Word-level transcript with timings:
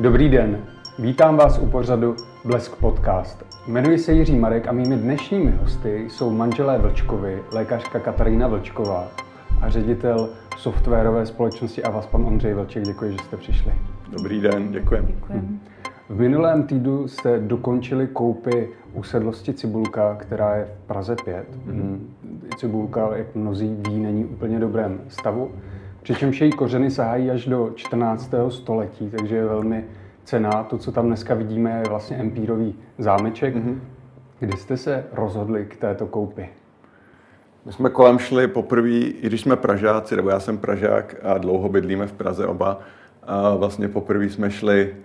Dobrý 0.00 0.28
den, 0.28 0.58
vítám 0.98 1.36
vás 1.36 1.58
u 1.58 1.66
pořadu 1.66 2.16
Blesk 2.44 2.76
Podcast. 2.76 3.44
Jmenuji 3.66 3.98
se 3.98 4.12
Jiří 4.12 4.36
Marek 4.36 4.68
a 4.68 4.72
mými 4.72 4.96
dnešními 4.96 5.50
hosty 5.50 6.06
jsou 6.08 6.30
manželé 6.30 6.78
Vlčkovi, 6.78 7.42
lékařka 7.52 7.98
Katarína 7.98 8.48
Vlčková 8.48 9.08
a 9.60 9.68
ředitel 9.68 10.28
softwarové 10.56 11.26
společnosti 11.26 11.82
a 11.82 11.90
vás 11.90 12.06
pan 12.06 12.24
Ondřej 12.24 12.54
Vlček. 12.54 12.84
Děkuji, 12.84 13.12
že 13.12 13.18
jste 13.18 13.36
přišli. 13.36 13.72
Dobrý 14.12 14.40
den, 14.40 14.72
děkujem. 14.72 15.06
Děkujem. 15.06 15.60
V 16.08 16.20
minulém 16.20 16.62
týdnu 16.62 17.08
jste 17.08 17.40
dokončili 17.40 18.06
koupy 18.06 18.68
usedlosti 18.94 19.54
Cibulka, 19.54 20.14
která 20.14 20.56
je 20.56 20.64
v 20.64 20.86
Praze 20.86 21.16
5. 21.24 21.46
Mm-hmm. 21.66 21.98
Cibulka, 22.56 23.16
jak 23.16 23.34
mnozí 23.34 23.76
ví, 23.88 24.00
není 24.00 24.24
úplně 24.24 24.60
dobrém 24.60 25.00
stavu. 25.08 25.50
Přičemž 26.02 26.40
její 26.40 26.52
kořeny 26.52 26.90
sahají 26.90 27.30
až 27.30 27.46
do 27.46 27.72
14. 27.74 28.34
století, 28.48 29.10
takže 29.10 29.36
je 29.36 29.44
velmi 29.44 29.84
cená. 30.24 30.64
To, 30.64 30.78
co 30.78 30.92
tam 30.92 31.06
dneska 31.06 31.34
vidíme, 31.34 31.80
je 31.82 31.88
vlastně 31.88 32.16
empírový 32.16 32.74
zámeček. 32.98 33.56
Mm-hmm. 33.56 33.78
Kdy 34.38 34.56
jste 34.56 34.76
se 34.76 35.04
rozhodli 35.12 35.66
k 35.66 35.76
této 35.76 36.06
koupi? 36.06 36.48
My 37.66 37.72
jsme 37.72 37.90
kolem 37.90 38.18
šli 38.18 38.48
poprvé, 38.48 38.88
i 38.88 39.26
když 39.26 39.40
jsme 39.40 39.56
Pražáci, 39.56 40.16
nebo 40.16 40.30
já 40.30 40.40
jsem 40.40 40.58
Pražák 40.58 41.16
a 41.22 41.38
dlouho 41.38 41.68
bydlíme 41.68 42.06
v 42.06 42.12
Praze 42.12 42.46
oba, 42.46 42.80
a 43.22 43.54
vlastně 43.54 43.88
poprvé 43.88 44.24
jsme 44.24 44.50
šli 44.50 44.96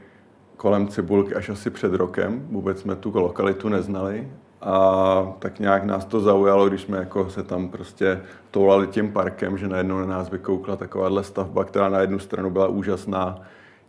kolem 0.57 0.87
Cibulky 0.87 1.35
až 1.35 1.49
asi 1.49 1.69
před 1.69 1.93
rokem. 1.93 2.47
Vůbec 2.49 2.79
jsme 2.79 2.95
tu 2.95 3.11
lokalitu 3.15 3.69
neznali. 3.69 4.27
A 4.65 5.33
tak 5.39 5.59
nějak 5.59 5.83
nás 5.83 6.05
to 6.05 6.19
zaujalo, 6.19 6.69
když 6.69 6.81
jsme 6.81 6.97
jako 6.97 7.29
se 7.29 7.43
tam 7.43 7.69
prostě 7.69 8.21
toulali 8.51 8.87
tím 8.87 9.11
parkem, 9.11 9.57
že 9.57 9.67
najednou 9.67 9.97
na 9.97 10.05
nás 10.05 10.29
vykoukla 10.29 10.75
takováhle 10.75 11.23
stavba, 11.23 11.63
která 11.63 11.89
na 11.89 11.99
jednu 11.99 12.19
stranu 12.19 12.49
byla 12.49 12.67
úžasná 12.67 13.41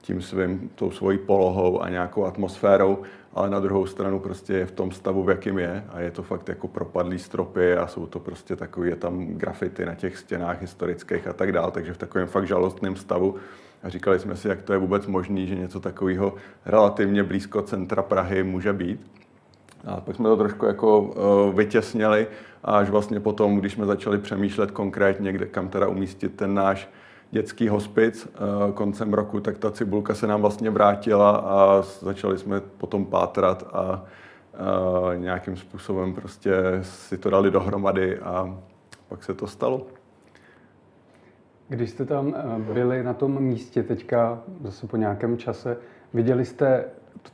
tím 0.02 0.22
svým, 0.22 0.70
tou 0.74 0.90
svojí 0.90 1.18
polohou 1.18 1.82
a 1.82 1.88
nějakou 1.88 2.24
atmosférou, 2.24 2.98
ale 3.34 3.50
na 3.50 3.60
druhou 3.60 3.86
stranu 3.86 4.20
prostě 4.20 4.52
je 4.52 4.66
v 4.66 4.70
tom 4.70 4.90
stavu, 4.90 5.22
v 5.22 5.30
jakým 5.30 5.58
je 5.58 5.84
a 5.88 6.00
je 6.00 6.10
to 6.10 6.22
fakt 6.22 6.48
jako 6.48 6.68
propadlý 6.68 7.18
stropy 7.18 7.76
a 7.76 7.86
jsou 7.86 8.06
to 8.06 8.18
prostě 8.18 8.56
takový, 8.56 8.90
je 8.90 8.96
tam 8.96 9.26
grafity 9.26 9.84
na 9.84 9.94
těch 9.94 10.18
stěnách 10.18 10.60
historických 10.60 11.26
a 11.26 11.32
tak 11.32 11.52
dále, 11.52 11.70
takže 11.70 11.92
v 11.92 11.98
takovém 11.98 12.28
fakt 12.28 12.46
žalostném 12.46 12.96
stavu. 12.96 13.34
A 13.82 13.88
říkali 13.88 14.18
jsme 14.18 14.36
si, 14.36 14.48
jak 14.48 14.62
to 14.62 14.72
je 14.72 14.78
vůbec 14.78 15.06
možné, 15.06 15.46
že 15.46 15.54
něco 15.54 15.80
takového 15.80 16.34
relativně 16.66 17.24
blízko 17.24 17.62
centra 17.62 18.02
Prahy 18.02 18.42
může 18.42 18.72
být. 18.72 19.15
A 19.86 20.00
pak 20.00 20.16
jsme 20.16 20.28
to 20.28 20.36
trošku 20.36 20.66
jako 20.66 21.00
uh, 21.00 21.54
vytěsnili 21.54 22.26
až 22.64 22.90
vlastně 22.90 23.20
potom, 23.20 23.56
když 23.56 23.72
jsme 23.72 23.86
začali 23.86 24.18
přemýšlet 24.18 24.70
konkrétně, 24.70 25.32
kde, 25.32 25.46
kam 25.46 25.68
teda 25.68 25.88
umístit 25.88 26.36
ten 26.36 26.54
náš 26.54 26.90
dětský 27.30 27.68
hospic 27.68 28.26
uh, 28.26 28.72
koncem 28.72 29.14
roku, 29.14 29.40
tak 29.40 29.58
ta 29.58 29.70
cibulka 29.70 30.14
se 30.14 30.26
nám 30.26 30.40
vlastně 30.40 30.70
vrátila 30.70 31.30
a 31.30 31.82
začali 32.00 32.38
jsme 32.38 32.60
potom 32.60 33.06
pátrat 33.06 33.68
a 33.72 33.92
uh, 33.92 35.16
nějakým 35.16 35.56
způsobem 35.56 36.14
prostě 36.14 36.52
si 36.82 37.18
to 37.18 37.30
dali 37.30 37.50
dohromady 37.50 38.18
a 38.18 38.58
pak 39.08 39.24
se 39.24 39.34
to 39.34 39.46
stalo. 39.46 39.86
Když 41.68 41.90
jste 41.90 42.04
tam 42.04 42.34
byli 42.58 43.02
na 43.02 43.14
tom 43.14 43.40
místě 43.40 43.82
teďka, 43.82 44.42
zase 44.62 44.86
po 44.86 44.96
nějakém 44.96 45.38
čase, 45.38 45.76
viděli 46.14 46.44
jste 46.44 46.84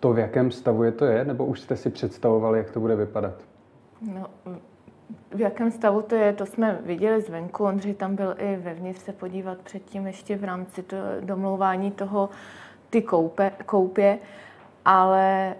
to, 0.01 0.13
v 0.13 0.19
jakém 0.19 0.51
stavu 0.51 0.83
je 0.83 0.93
to 0.93 1.05
je, 1.05 1.25
nebo 1.25 1.45
už 1.45 1.61
jste 1.61 1.77
si 1.77 1.91
představovali, 1.91 2.59
jak 2.59 2.71
to 2.71 2.81
bude 2.81 2.97
vypadat? 2.97 3.35
No, 4.15 4.27
v 5.35 5.41
jakém 5.41 5.71
stavu 5.71 6.03
to 6.03 6.15
je, 6.15 6.33
to 6.33 6.47
jsme 6.47 6.79
viděli 6.83 7.21
zvenku. 7.21 7.65
Ondřej 7.65 7.95
tam 7.95 8.17
byl 8.17 8.35
i 8.39 8.57
vevnitř 8.57 9.01
se 9.01 9.13
podívat 9.13 9.59
předtím 9.59 10.07
ještě 10.07 10.37
v 10.37 10.45
rámci 10.45 10.83
to, 10.83 10.97
domlouvání 11.21 11.91
toho 11.91 12.29
ty 12.91 13.03
koupe, 13.03 13.53
koupě, 13.67 14.19
ale 14.85 15.55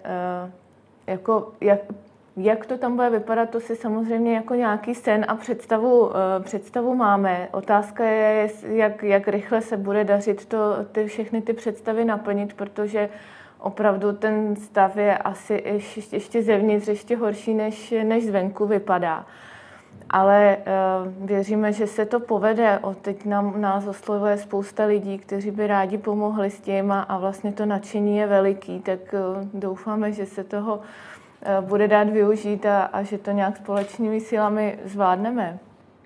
jako, 1.07 1.53
jak, 1.61 1.81
jak 2.37 2.67
to 2.67 2.79
tam 2.79 2.97
bude 2.97 3.11
vypadat, 3.11 3.51
to 3.51 3.61
si 3.61 3.77
samozřejmě 3.77 4.35
jako 4.35 4.55
nějaký 4.55 4.95
sen 4.95 5.25
a 5.29 5.35
představu, 5.35 6.11
představu 6.41 6.95
máme. 6.95 7.49
Otázka 7.53 8.05
je, 8.05 8.51
jak, 8.69 9.03
jak 9.03 9.29
rychle 9.29 9.63
se 9.63 9.77
bude 9.77 10.05
dařit 10.05 10.47
to, 10.47 10.59
ty, 10.93 11.07
všechny 11.07 11.43
ty 11.43 11.53
představy 11.53 12.05
naplnit, 12.05 12.55
protože 12.55 13.09
opravdu 13.63 14.13
ten 14.13 14.57
stav 14.57 14.97
je 14.97 15.19
asi 15.19 15.63
ještě, 15.65 16.17
ještě 16.17 16.43
zevnitř 16.43 16.89
ještě 16.89 17.17
horší, 17.17 17.55
než, 17.55 17.95
než 18.03 18.27
zvenku 18.27 18.67
vypadá. 18.67 19.27
Ale 20.11 20.57
uh, 20.57 21.27
věříme, 21.27 21.73
že 21.73 21.87
se 21.87 22.07
to 22.07 22.21
povede. 22.21 22.79
O, 22.79 22.95
teď 22.95 23.25
nám, 23.25 23.61
nás 23.61 23.87
oslovuje 23.87 24.39
spousta 24.39 24.85
lidí, 24.85 25.19
kteří 25.19 25.51
by 25.51 25.67
rádi 25.67 25.99
pomohli 25.99 26.51
s 26.51 26.61
tím 26.61 26.93
a, 26.93 27.01
a 27.01 27.19
vlastně 27.19 27.53
to 27.53 27.67
nadšení 27.67 28.17
je 28.17 28.27
veliký, 28.27 28.81
tak 28.81 28.99
uh, 29.13 29.61
doufáme, 29.61 30.13
že 30.13 30.27
se 30.27 30.45
toho 30.45 30.75
uh, 30.77 31.69
bude 31.69 31.89
dát 31.89 32.09
využít 32.09 32.67
a, 32.67 32.83
a 32.83 33.03
že 33.03 33.19
to 33.19 33.31
nějak 33.31 33.57
společnými 33.57 34.21
silami 34.21 34.79
zvládneme. 34.85 35.59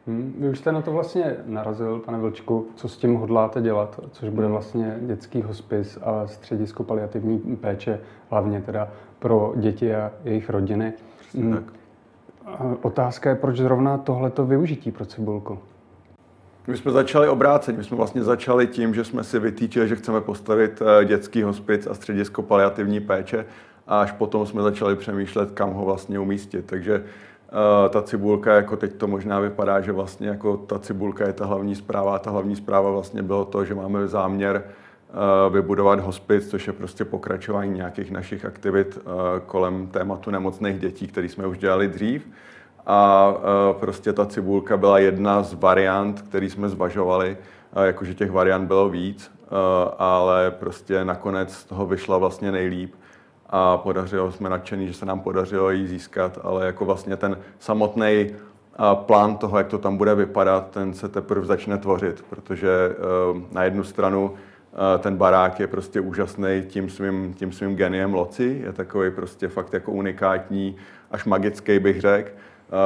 Hmm, 0.06 0.34
vy 0.38 0.48
už 0.48 0.58
jste 0.58 0.72
na 0.72 0.82
to 0.82 0.92
vlastně 0.92 1.36
narazil, 1.46 1.98
pane 1.98 2.18
Vlčku. 2.18 2.66
Co 2.74 2.88
s 2.88 2.96
tím 2.96 3.14
hodláte 3.14 3.60
dělat? 3.60 4.00
Což 4.10 4.28
bude 4.28 4.46
vlastně 4.46 4.98
dětský 5.00 5.42
hospice 5.42 6.00
a 6.00 6.26
středisko 6.26 6.84
paliativní 6.84 7.56
péče, 7.56 8.00
hlavně 8.30 8.60
teda 8.60 8.88
pro 9.18 9.52
děti 9.56 9.94
a 9.94 10.12
jejich 10.24 10.50
rodiny. 10.50 10.92
Hmm. 11.34 11.52
Tak. 11.52 11.64
Otázka 12.82 13.30
je, 13.30 13.36
proč 13.36 13.56
zrovna 13.56 13.98
tohleto 13.98 14.46
využití 14.46 14.90
pro 14.90 15.06
Cibulku? 15.06 15.58
My 16.66 16.76
jsme 16.76 16.92
začali 16.92 17.28
obráceně. 17.28 17.78
My 17.78 17.84
jsme 17.84 17.96
vlastně 17.96 18.22
začali 18.22 18.66
tím, 18.66 18.94
že 18.94 19.04
jsme 19.04 19.24
si 19.24 19.38
vytýčili, 19.38 19.88
že 19.88 19.96
chceme 19.96 20.20
postavit 20.20 20.82
eh, 20.82 21.04
dětský 21.04 21.42
hospic 21.42 21.86
a 21.86 21.94
středisko 21.94 22.42
paliativní 22.42 23.00
péče 23.00 23.46
a 23.86 24.00
až 24.00 24.12
potom 24.12 24.46
jsme 24.46 24.62
začali 24.62 24.96
přemýšlet, 24.96 25.50
kam 25.50 25.72
ho 25.72 25.84
vlastně 25.84 26.18
umístit. 26.18 26.66
Takže 26.66 27.04
ta 27.90 28.02
cibulka, 28.02 28.54
jako 28.54 28.76
teď 28.76 28.94
to 28.94 29.06
možná 29.06 29.40
vypadá, 29.40 29.80
že 29.80 29.92
vlastně 29.92 30.28
jako 30.28 30.56
ta 30.56 30.78
cibulka 30.78 31.26
je 31.26 31.32
ta 31.32 31.46
hlavní 31.46 31.74
zpráva 31.74 32.16
a 32.16 32.18
ta 32.18 32.30
hlavní 32.30 32.56
zpráva 32.56 32.90
vlastně 32.90 33.22
bylo 33.22 33.44
to, 33.44 33.64
že 33.64 33.74
máme 33.74 34.08
záměr 34.08 34.62
uh, 34.62 35.54
vybudovat 35.54 36.00
hospic, 36.00 36.50
což 36.50 36.66
je 36.66 36.72
prostě 36.72 37.04
pokračování 37.04 37.74
nějakých 37.74 38.10
našich 38.10 38.44
aktivit 38.44 38.98
uh, 38.98 39.12
kolem 39.46 39.86
tématu 39.86 40.30
nemocných 40.30 40.78
dětí, 40.78 41.06
který 41.06 41.28
jsme 41.28 41.46
už 41.46 41.58
dělali 41.58 41.88
dřív. 41.88 42.28
A 42.86 43.34
prostě 43.72 44.12
ta 44.12 44.26
cibulka 44.26 44.76
byla 44.76 44.98
jedna 44.98 45.42
z 45.42 45.54
variant, 45.54 46.22
který 46.22 46.50
jsme 46.50 46.68
zvažovali, 46.68 47.36
jakože 47.82 48.14
těch 48.14 48.30
variant 48.30 48.66
bylo 48.66 48.88
víc, 48.88 49.30
ale 49.98 50.50
prostě 50.50 51.04
nakonec 51.04 51.52
z 51.52 51.64
toho 51.64 51.86
vyšla 51.86 52.18
vlastně 52.18 52.52
nejlíp 52.52 52.94
a 53.50 53.78
podařilo, 53.78 54.32
jsme 54.32 54.50
nadšení, 54.50 54.86
že 54.86 54.94
se 54.94 55.06
nám 55.06 55.20
podařilo 55.20 55.70
ji 55.70 55.86
získat, 55.86 56.38
ale 56.42 56.66
jako 56.66 56.84
vlastně 56.84 57.16
ten 57.16 57.38
samotný 57.58 58.30
plán 58.94 59.36
toho, 59.36 59.58
jak 59.58 59.66
to 59.66 59.78
tam 59.78 59.96
bude 59.96 60.14
vypadat, 60.14 60.70
ten 60.70 60.94
se 60.94 61.08
teprve 61.08 61.46
začne 61.46 61.78
tvořit, 61.78 62.24
protože 62.30 62.70
eh, 62.70 62.94
na 63.52 63.64
jednu 63.64 63.84
stranu 63.84 64.34
eh, 64.34 64.98
ten 64.98 65.16
barák 65.16 65.60
je 65.60 65.66
prostě 65.66 66.00
úžasný 66.00 66.62
tím 66.68 66.90
svým, 66.90 67.34
tím 67.34 67.52
svým 67.52 67.76
geniem 67.76 68.14
loci, 68.14 68.60
je 68.64 68.72
takový 68.72 69.10
prostě 69.10 69.48
fakt 69.48 69.72
jako 69.72 69.92
unikátní, 69.92 70.76
až 71.10 71.24
magický 71.24 71.78
bych 71.78 72.00
řekl, 72.00 72.30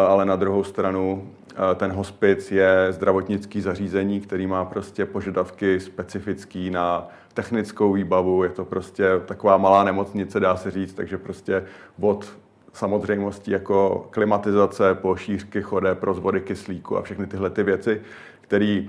ale 0.08 0.24
na 0.24 0.36
druhou 0.36 0.64
stranu 0.64 1.30
ten 1.76 1.92
hospic 1.92 2.52
je 2.52 2.86
zdravotnický 2.90 3.60
zařízení, 3.60 4.20
který 4.20 4.46
má 4.46 4.64
prostě 4.64 5.06
požadavky 5.06 5.80
specifický 5.80 6.70
na 6.70 7.08
technickou 7.34 7.92
výbavu, 7.92 8.44
je 8.44 8.50
to 8.50 8.64
prostě 8.64 9.04
taková 9.26 9.56
malá 9.56 9.84
nemocnice, 9.84 10.40
dá 10.40 10.56
se 10.56 10.70
říct, 10.70 10.94
takže 10.94 11.18
prostě 11.18 11.64
od 12.00 12.26
samozřejmostí 12.72 13.50
jako 13.50 14.08
klimatizace 14.10 14.94
po 14.94 15.16
šířky 15.16 15.62
chodé, 15.62 15.96
rozvody 16.02 16.40
kyslíku 16.40 16.96
a 16.96 17.02
všechny 17.02 17.26
tyhle 17.26 17.50
ty 17.50 17.62
věci, 17.62 18.00
které 18.40 18.82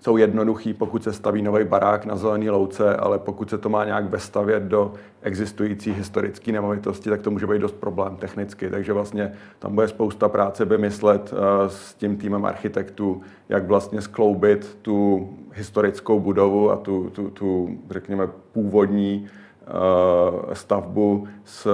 jsou 0.00 0.16
jednoduchý, 0.16 0.74
pokud 0.74 1.02
se 1.02 1.12
staví 1.12 1.42
nový 1.42 1.64
barák 1.64 2.04
na 2.04 2.16
zelený 2.16 2.50
louce, 2.50 2.96
ale 2.96 3.18
pokud 3.18 3.50
se 3.50 3.58
to 3.58 3.68
má 3.68 3.84
nějak 3.84 4.04
vestavět 4.04 4.62
do 4.62 4.92
existující 5.22 5.92
historické 5.92 6.52
nemovitosti, 6.52 7.10
tak 7.10 7.22
to 7.22 7.30
může 7.30 7.46
být 7.46 7.58
dost 7.58 7.74
problém 7.74 8.16
technicky. 8.16 8.70
Takže 8.70 8.92
vlastně 8.92 9.32
tam 9.58 9.74
bude 9.74 9.88
spousta 9.88 10.28
práce 10.28 10.64
vymyslet 10.64 11.32
uh, 11.32 11.38
s 11.68 11.94
tím 11.94 12.16
týmem 12.16 12.44
architektů, 12.44 13.22
jak 13.48 13.66
vlastně 13.66 14.00
skloubit 14.00 14.78
tu 14.82 15.28
historickou 15.54 16.20
budovu 16.20 16.70
a 16.70 16.76
tu, 16.76 17.10
tu, 17.10 17.30
tu 17.30 17.78
řekněme, 17.90 18.28
původní 18.52 19.26
uh, 19.26 20.52
stavbu 20.52 21.28
s 21.44 21.68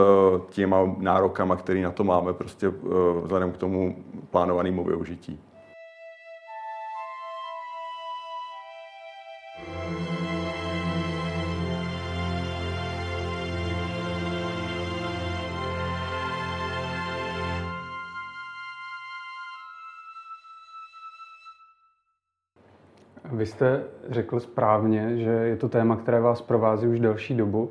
těma 0.49 0.95
nárokama, 0.99 1.57
které 1.57 1.81
na 1.81 1.91
to 1.91 2.05
máme, 2.05 2.33
prostě 2.33 2.69
uh, 2.69 2.75
vzhledem 3.23 3.53
k 3.53 3.57
tomu 3.57 3.97
plánovanému 4.31 4.85
využití. 4.85 5.41
Vy 23.37 23.47
jste 23.47 23.83
řekl 24.09 24.41
správně, 24.41 25.17
že 25.17 25.31
je 25.31 25.57
to 25.57 25.69
téma, 25.69 25.97
které 25.97 26.21
vás 26.21 26.43
provází 26.43 26.89
už 26.89 27.01
delší 27.01 27.35
dobu. 27.35 27.71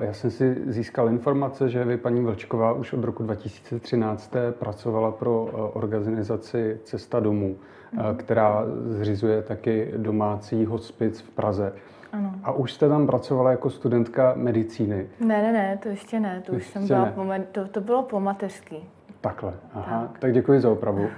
Já 0.00 0.12
jsem 0.12 0.30
si 0.30 0.62
získal 0.66 1.08
informace, 1.08 1.68
že 1.68 1.84
vy, 1.84 1.96
paní 1.96 2.20
Vlčková, 2.20 2.72
už 2.72 2.92
od 2.92 3.04
roku 3.04 3.22
2013 3.22 4.34
pracovala 4.58 5.10
pro 5.10 5.48
eh, 5.48 5.56
organizaci 5.56 6.80
Cesta 6.84 7.20
domů, 7.20 7.56
mm. 7.92 8.16
která 8.16 8.64
zřizuje 8.86 9.42
taky 9.42 9.92
domácí 9.96 10.64
hospic 10.64 11.20
v 11.20 11.30
Praze. 11.30 11.72
Ano. 12.12 12.34
A 12.42 12.52
už 12.52 12.72
jste 12.72 12.88
tam 12.88 13.06
pracovala 13.06 13.50
jako 13.50 13.70
studentka 13.70 14.32
medicíny? 14.36 15.06
Ne, 15.20 15.42
ne, 15.42 15.52
ne, 15.52 15.78
to 15.82 15.88
ještě 15.88 16.20
ne, 16.20 16.42
to 16.46 16.54
ještě 16.54 16.78
už 16.78 16.86
jsem 16.86 16.86
byla, 16.86 17.06
po, 17.06 17.24
to, 17.52 17.68
to 17.68 17.80
bylo 17.80 18.02
po 18.02 18.20
mateřský. 18.20 18.88
Takhle, 19.24 19.54
aha, 19.74 20.08
tak, 20.12 20.18
tak 20.18 20.32
děkuji 20.32 20.60
za 20.60 20.70
opravu. 20.70 21.08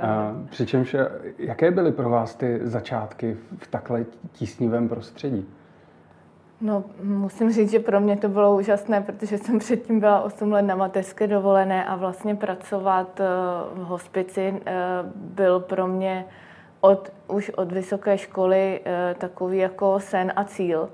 přičemž, 0.50 0.96
jaké 1.38 1.70
byly 1.70 1.92
pro 1.92 2.10
vás 2.10 2.34
ty 2.34 2.60
začátky 2.62 3.36
v 3.58 3.66
takhle 3.66 4.04
tísnivém 4.32 4.88
prostředí? 4.88 5.48
No, 6.60 6.84
musím 7.02 7.52
říct, 7.52 7.70
že 7.70 7.80
pro 7.80 8.00
mě 8.00 8.16
to 8.16 8.28
bylo 8.28 8.56
úžasné, 8.56 9.00
protože 9.00 9.38
jsem 9.38 9.58
předtím 9.58 10.00
byla 10.00 10.20
8 10.20 10.52
let 10.52 10.62
na 10.62 10.76
mateřské 10.76 11.26
dovolené 11.26 11.84
a 11.84 11.96
vlastně 11.96 12.34
pracovat 12.34 13.20
eh, 13.20 13.24
v 13.74 13.84
hospici 13.84 14.60
eh, 14.66 14.74
byl 15.14 15.60
pro 15.60 15.86
mě 15.86 16.24
od, 16.80 17.12
už 17.28 17.50
od 17.50 17.72
vysoké 17.72 18.18
školy 18.18 18.80
eh, 18.84 19.14
takový 19.18 19.58
jako 19.58 20.00
sen 20.00 20.32
a 20.36 20.44
cíl. 20.44 20.88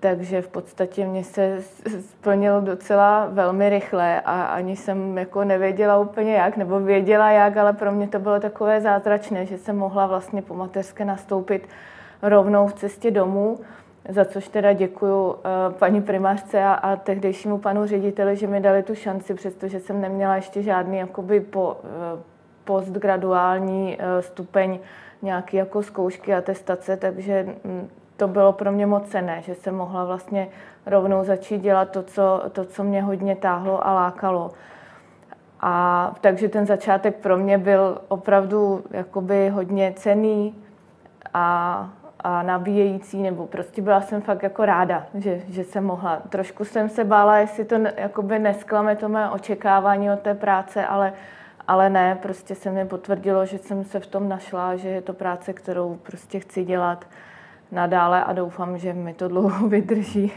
Takže 0.00 0.42
v 0.42 0.48
podstatě 0.48 1.06
mě 1.06 1.24
se 1.24 1.62
splnil 2.00 2.60
docela 2.60 3.26
velmi 3.30 3.68
rychle 3.68 4.20
a 4.20 4.42
ani 4.42 4.76
jsem 4.76 5.18
jako 5.18 5.44
nevěděla 5.44 5.98
úplně 5.98 6.34
jak, 6.34 6.56
nebo 6.56 6.80
věděla 6.80 7.30
jak, 7.30 7.56
ale 7.56 7.72
pro 7.72 7.92
mě 7.92 8.08
to 8.08 8.18
bylo 8.18 8.40
takové 8.40 8.80
zázračné, 8.80 9.46
že 9.46 9.58
jsem 9.58 9.78
mohla 9.78 10.06
vlastně 10.06 10.42
po 10.42 10.54
mateřské 10.54 11.04
nastoupit 11.04 11.68
rovnou 12.22 12.66
v 12.66 12.74
cestě 12.74 13.10
domů 13.10 13.58
za 14.08 14.24
což 14.24 14.48
teda 14.48 14.72
děkuju 14.72 15.26
uh, 15.26 15.34
paní 15.78 16.02
primářce 16.02 16.64
a, 16.64 16.72
a 16.72 16.96
tehdejšímu 16.96 17.58
panu 17.58 17.86
řediteli, 17.86 18.36
že 18.36 18.46
mi 18.46 18.60
dali 18.60 18.82
tu 18.82 18.94
šanci, 18.94 19.34
přestože 19.34 19.80
jsem 19.80 20.00
neměla 20.00 20.36
ještě 20.36 20.62
žádný 20.62 20.98
jakoby 20.98 21.40
po, 21.40 21.76
uh, 21.82 22.20
postgraduální 22.64 23.98
uh, 23.98 24.20
stupeň 24.20 24.78
nějaký 25.22 25.56
jako 25.56 25.82
zkoušky, 25.82 26.34
atestace, 26.34 26.96
takže 26.96 27.46
um, 27.64 27.88
to 28.16 28.28
bylo 28.28 28.52
pro 28.52 28.72
mě 28.72 28.86
moc 28.86 29.08
cené, 29.08 29.42
že 29.42 29.54
jsem 29.54 29.76
mohla 29.76 30.04
vlastně 30.04 30.48
rovnou 30.86 31.24
začít 31.24 31.58
dělat 31.58 31.90
to, 31.90 32.02
co, 32.02 32.42
to, 32.52 32.64
co 32.64 32.84
mě 32.84 33.02
hodně 33.02 33.36
táhlo 33.36 33.86
a 33.86 33.94
lákalo. 33.94 34.50
A 35.60 36.14
takže 36.20 36.48
ten 36.48 36.66
začátek 36.66 37.16
pro 37.16 37.36
mě 37.36 37.58
byl 37.58 37.98
opravdu 38.08 38.84
jakoby 38.90 39.48
hodně 39.48 39.92
cený 39.96 40.54
a 41.34 41.88
a 42.26 42.42
nabíjející, 42.42 43.22
nebo 43.22 43.46
prostě 43.46 43.82
byla 43.82 44.00
jsem 44.00 44.22
fakt 44.22 44.42
jako 44.42 44.64
ráda, 44.64 45.06
že, 45.14 45.40
že 45.48 45.64
jsem 45.64 45.84
mohla. 45.84 46.22
Trošku 46.28 46.64
jsem 46.64 46.88
se 46.88 47.04
bála, 47.04 47.38
jestli 47.38 47.64
to 47.64 47.74
jakoby 47.96 48.38
nesklame 48.38 48.96
to 48.96 49.08
mé 49.08 49.30
očekávání 49.30 50.10
od 50.10 50.20
té 50.20 50.34
práce, 50.34 50.86
ale, 50.86 51.12
ale 51.68 51.90
ne, 51.90 52.18
prostě 52.22 52.54
se 52.54 52.70
mi 52.70 52.84
potvrdilo, 52.84 53.46
že 53.46 53.58
jsem 53.58 53.84
se 53.84 54.00
v 54.00 54.06
tom 54.06 54.28
našla, 54.28 54.76
že 54.76 54.88
je 54.88 55.02
to 55.02 55.12
práce, 55.12 55.52
kterou 55.52 55.98
prostě 56.02 56.40
chci 56.40 56.64
dělat 56.64 57.04
nadále 57.72 58.24
a 58.24 58.32
doufám, 58.32 58.78
že 58.78 58.92
mi 58.92 59.14
to 59.14 59.28
dlouho 59.28 59.68
vydrží. 59.68 60.32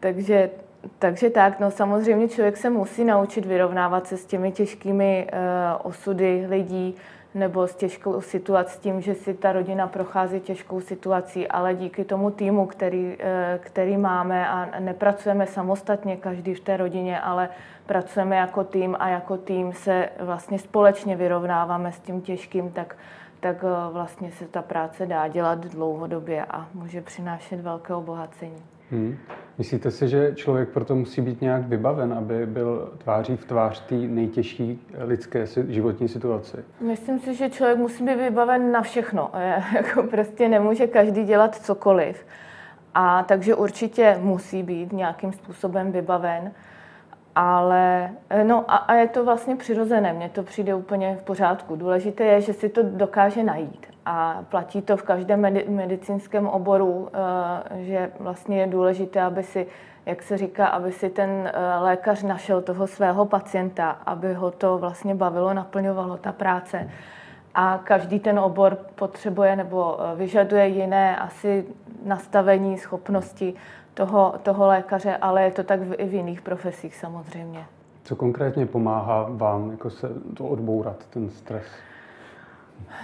takže, 0.00 0.50
takže 0.98 1.30
tak, 1.30 1.60
no 1.60 1.70
samozřejmě 1.70 2.28
člověk 2.28 2.56
se 2.56 2.70
musí 2.70 3.04
naučit 3.04 3.46
vyrovnávat 3.46 4.06
se 4.06 4.16
s 4.16 4.26
těmi 4.26 4.52
těžkými 4.52 5.26
uh, 5.32 5.38
osudy 5.82 6.46
lidí, 6.48 6.94
nebo 7.36 7.66
s 7.66 7.74
těžkou 7.74 8.20
situací, 8.20 8.80
tím, 8.80 9.00
že 9.00 9.14
si 9.14 9.34
ta 9.34 9.52
rodina 9.52 9.86
prochází 9.86 10.40
těžkou 10.40 10.80
situací, 10.80 11.48
ale 11.48 11.74
díky 11.74 12.04
tomu 12.04 12.30
týmu, 12.30 12.66
který, 12.66 13.16
eh, 13.18 13.60
který 13.62 13.96
máme 13.96 14.48
a 14.48 14.80
nepracujeme 14.80 15.46
samostatně 15.46 16.16
každý 16.16 16.54
v 16.54 16.60
té 16.60 16.76
rodině, 16.76 17.20
ale 17.20 17.48
pracujeme 17.86 18.36
jako 18.36 18.64
tým 18.64 18.96
a 18.98 19.08
jako 19.08 19.36
tým 19.36 19.72
se 19.72 20.08
vlastně 20.20 20.58
společně 20.58 21.16
vyrovnáváme 21.16 21.92
s 21.92 22.00
tím 22.00 22.20
těžkým, 22.20 22.70
tak, 22.72 22.96
tak 23.40 23.56
eh, 23.64 23.92
vlastně 23.92 24.32
se 24.32 24.46
ta 24.48 24.62
práce 24.62 25.06
dá 25.06 25.28
dělat 25.28 25.58
dlouhodobě 25.58 26.44
a 26.44 26.66
může 26.74 27.00
přinášet 27.00 27.60
velké 27.60 27.94
obohacení. 27.94 28.75
Hmm. 28.90 29.16
Myslíte 29.58 29.90
si, 29.90 30.08
že 30.08 30.32
člověk 30.34 30.68
proto 30.68 30.96
musí 30.96 31.20
být 31.20 31.40
nějak 31.40 31.62
vybaven, 31.62 32.12
aby 32.12 32.46
byl 32.46 32.92
tváří 32.98 33.36
v 33.36 33.44
tvář 33.44 33.80
té 33.80 33.94
nejtěžší 33.94 34.86
lidské 34.98 35.46
životní 35.68 36.08
situaci? 36.08 36.56
Myslím 36.80 37.18
si, 37.18 37.34
že 37.34 37.50
člověk 37.50 37.78
musí 37.78 38.04
být 38.04 38.14
vybaven 38.14 38.72
na 38.72 38.82
všechno. 38.82 39.30
Jako 39.74 40.02
prostě 40.02 40.48
nemůže 40.48 40.86
každý 40.86 41.24
dělat 41.24 41.54
cokoliv. 41.54 42.26
A 42.94 43.22
takže 43.22 43.54
určitě 43.54 44.18
musí 44.20 44.62
být 44.62 44.92
nějakým 44.92 45.32
způsobem 45.32 45.92
vybaven. 45.92 46.52
Ale 47.34 48.10
no 48.42 48.64
a, 48.68 48.76
a 48.76 48.94
je 48.94 49.08
to 49.08 49.24
vlastně 49.24 49.56
přirozené, 49.56 50.12
mně 50.12 50.28
to 50.28 50.42
přijde 50.42 50.74
úplně 50.74 51.16
v 51.20 51.22
pořádku. 51.22 51.76
Důležité 51.76 52.24
je, 52.24 52.40
že 52.40 52.52
si 52.52 52.68
to 52.68 52.82
dokáže 52.82 53.42
najít 53.42 53.95
a 54.06 54.44
platí 54.48 54.82
to 54.82 54.96
v 54.96 55.02
každém 55.02 55.40
medicínském 55.68 56.46
oboru, 56.48 57.08
eh, 57.08 57.84
že 57.84 58.10
vlastně 58.20 58.60
je 58.60 58.66
důležité, 58.66 59.22
aby 59.22 59.42
si, 59.42 59.66
jak 60.06 60.22
se 60.22 60.38
říká, 60.38 60.66
aby 60.66 60.92
si 60.92 61.10
ten 61.10 61.30
eh, 61.30 61.78
lékař 61.78 62.22
našel 62.22 62.62
toho 62.62 62.86
svého 62.86 63.26
pacienta, 63.26 63.90
aby 63.90 64.34
ho 64.34 64.50
to 64.50 64.78
vlastně 64.78 65.14
bavilo, 65.14 65.54
naplňovalo 65.54 66.16
ta 66.16 66.32
práce. 66.32 66.90
A 67.54 67.80
každý 67.84 68.20
ten 68.20 68.38
obor 68.38 68.78
potřebuje 68.94 69.56
nebo 69.56 69.98
eh, 70.00 70.16
vyžaduje 70.16 70.66
jiné 70.68 71.16
asi 71.16 71.64
nastavení, 72.04 72.78
schopnosti 72.78 73.54
toho, 73.94 74.34
toho 74.42 74.66
lékaře, 74.66 75.16
ale 75.16 75.42
je 75.42 75.50
to 75.50 75.62
tak 75.62 75.80
v, 75.80 75.94
i 75.98 76.04
v 76.04 76.14
jiných 76.14 76.42
profesích 76.42 76.96
samozřejmě. 76.96 77.64
Co 78.04 78.16
konkrétně 78.16 78.66
pomáhá 78.66 79.26
vám 79.30 79.70
jako 79.70 79.90
se 79.90 80.08
to 80.36 80.44
odbourat, 80.44 81.06
ten 81.10 81.30
stres? 81.30 81.66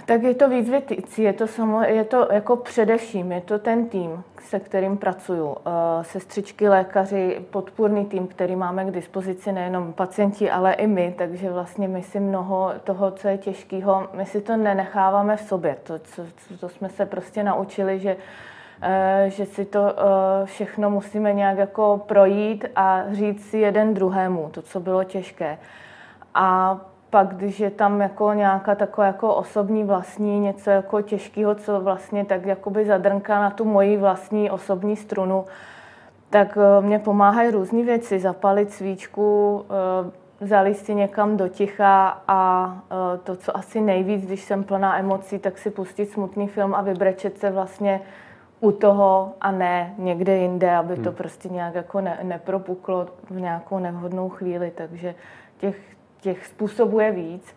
Tak 0.05 0.23
je 0.23 0.35
to 0.35 0.49
víc 0.49 0.69
věcí, 0.69 1.23
je 1.23 1.33
to, 1.33 1.47
samo, 1.47 1.81
je 1.81 2.03
to 2.03 2.27
jako 2.31 2.55
především, 2.55 3.31
je 3.31 3.41
to 3.41 3.59
ten 3.59 3.89
tým, 3.89 4.23
se 4.41 4.59
kterým 4.59 4.97
pracuju. 4.97 5.55
Eh, 5.65 6.03
sestřičky, 6.03 6.69
lékaři, 6.69 7.45
podpůrný 7.49 8.05
tým, 8.05 8.27
který 8.27 8.55
máme 8.55 8.85
k 8.85 8.91
dispozici 8.91 9.51
nejenom 9.51 9.93
pacienti, 9.93 10.51
ale 10.51 10.73
i 10.73 10.87
my, 10.87 11.15
takže 11.17 11.49
vlastně 11.49 11.87
my 11.87 12.03
si 12.03 12.19
mnoho 12.19 12.73
toho, 12.83 13.11
co 13.11 13.27
je 13.27 13.37
těžkého, 13.37 14.07
my 14.13 14.25
si 14.25 14.41
to 14.41 14.57
nenecháváme 14.57 15.37
v 15.37 15.41
sobě. 15.41 15.77
To, 15.83 15.99
co, 15.99 16.25
to 16.59 16.69
jsme 16.69 16.89
se 16.89 17.05
prostě 17.05 17.43
naučili, 17.43 17.99
že 17.99 18.17
eh, 18.81 19.25
že 19.27 19.45
si 19.45 19.65
to 19.65 19.93
eh, 19.97 20.45
všechno 20.45 20.89
musíme 20.89 21.33
nějak 21.33 21.57
jako 21.57 22.03
projít 22.07 22.65
a 22.75 23.03
říct 23.11 23.49
si 23.49 23.57
jeden 23.57 23.93
druhému, 23.93 24.49
to, 24.51 24.61
co 24.61 24.79
bylo 24.79 25.03
těžké. 25.03 25.57
A 26.33 26.79
pak, 27.13 27.35
když 27.35 27.59
je 27.59 27.71
tam 27.71 28.01
jako 28.01 28.33
nějaká 28.33 28.75
taková 28.75 29.07
jako 29.07 29.35
osobní 29.35 29.83
vlastní, 29.83 30.39
něco 30.39 30.69
jako 30.69 31.01
těžkého, 31.01 31.55
co 31.55 31.81
vlastně 31.81 32.25
tak 32.25 32.45
jakoby 32.45 32.85
zadrnká 32.85 33.39
na 33.39 33.49
tu 33.49 33.65
moji 33.65 33.97
vlastní 33.97 34.51
osobní 34.51 34.95
strunu, 34.95 35.45
tak 36.29 36.57
eh, 36.57 36.81
mě 36.81 36.99
pomáhají 36.99 37.51
různé 37.51 37.83
věci. 37.83 38.19
Zapalit 38.19 38.71
svíčku, 38.71 39.65
eh, 40.41 40.47
zalít 40.47 40.77
si 40.77 40.95
někam 40.95 41.37
do 41.37 41.47
ticha 41.47 42.21
a 42.27 42.73
eh, 42.91 43.17
to, 43.17 43.35
co 43.35 43.57
asi 43.57 43.81
nejvíc, 43.81 44.25
když 44.25 44.43
jsem 44.43 44.63
plná 44.63 44.99
emocí, 44.99 45.39
tak 45.39 45.57
si 45.57 45.69
pustit 45.69 46.05
smutný 46.05 46.47
film 46.47 46.75
a 46.75 46.81
vybrečet 46.81 47.37
se 47.37 47.51
vlastně 47.51 48.01
u 48.59 48.71
toho 48.71 49.33
a 49.41 49.51
ne 49.51 49.93
někde 49.97 50.37
jinde, 50.37 50.75
aby 50.75 50.95
to 50.95 51.09
hmm. 51.09 51.15
prostě 51.15 51.49
nějak 51.49 51.75
jako 51.75 52.01
ne, 52.01 52.19
nepropuklo 52.23 53.07
v 53.29 53.41
nějakou 53.41 53.79
nevhodnou 53.79 54.29
chvíli. 54.29 54.71
Takže 54.75 55.15
těch, 55.57 55.92
těch 56.23 56.45
způsobů 56.45 56.99
je 56.99 57.11
víc 57.11 57.55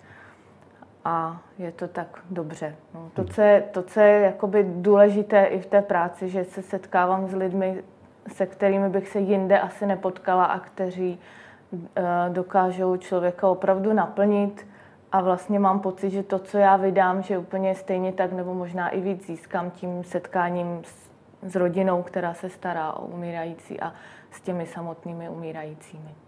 a 1.04 1.40
je 1.58 1.72
to 1.72 1.88
tak 1.88 2.18
dobře. 2.30 2.76
No, 2.94 3.10
to, 3.14 3.24
co 3.24 3.42
je, 3.42 3.60
to, 3.60 3.82
co 3.82 4.00
je 4.00 4.20
jakoby 4.20 4.66
důležité 4.68 5.44
i 5.44 5.60
v 5.60 5.66
té 5.66 5.82
práci, 5.82 6.28
že 6.28 6.44
se 6.44 6.62
setkávám 6.62 7.28
s 7.28 7.34
lidmi, 7.34 7.82
se 8.28 8.46
kterými 8.46 8.88
bych 8.88 9.08
se 9.08 9.20
jinde 9.20 9.60
asi 9.60 9.86
nepotkala 9.86 10.44
a 10.44 10.58
kteří 10.58 11.18
uh, 11.72 11.78
dokážou 12.28 12.96
člověka 12.96 13.48
opravdu 13.48 13.92
naplnit 13.92 14.66
a 15.12 15.20
vlastně 15.20 15.58
mám 15.58 15.80
pocit, 15.80 16.10
že 16.10 16.22
to, 16.22 16.38
co 16.38 16.58
já 16.58 16.76
vydám, 16.76 17.22
že 17.22 17.38
úplně 17.38 17.74
stejně 17.74 18.12
tak 18.12 18.32
nebo 18.32 18.54
možná 18.54 18.88
i 18.88 19.00
víc 19.00 19.26
získám 19.26 19.70
tím 19.70 20.04
setkáním 20.04 20.82
s, 20.84 21.10
s 21.42 21.56
rodinou, 21.56 22.02
která 22.02 22.34
se 22.34 22.48
stará 22.48 22.92
o 22.92 23.06
umírající 23.06 23.80
a 23.80 23.92
s 24.30 24.40
těmi 24.40 24.66
samotnými 24.66 25.28
umírajícími. 25.28 26.25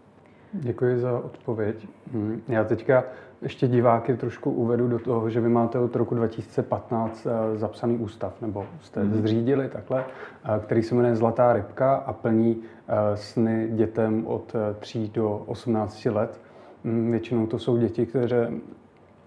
Děkuji 0.52 1.00
za 1.00 1.18
odpověď. 1.18 1.88
Hmm. 2.12 2.40
Já 2.48 2.64
teďka 2.64 3.04
ještě 3.42 3.68
diváky 3.68 4.16
trošku 4.16 4.50
uvedu 4.50 4.88
do 4.88 4.98
toho, 4.98 5.30
že 5.30 5.40
vy 5.40 5.48
máte 5.48 5.78
od 5.78 5.96
roku 5.96 6.14
2015 6.14 7.26
eh, 7.26 7.58
zapsaný 7.58 7.98
ústav, 7.98 8.40
nebo 8.40 8.66
jste 8.80 9.02
hmm. 9.02 9.14
zřídili 9.14 9.68
takhle, 9.68 10.04
eh, 10.04 10.60
který 10.60 10.82
se 10.82 10.94
jmenuje 10.94 11.16
Zlatá 11.16 11.52
rybka 11.52 11.94
a 11.94 12.12
plní 12.12 12.56
eh, 12.88 13.16
sny 13.16 13.68
dětem 13.70 14.26
od 14.26 14.56
3 14.78 15.10
do 15.14 15.42
18 15.46 16.04
let. 16.06 16.40
Hmm, 16.84 17.10
většinou 17.10 17.46
to 17.46 17.58
jsou 17.58 17.76
děti, 17.76 18.06
které 18.06 18.50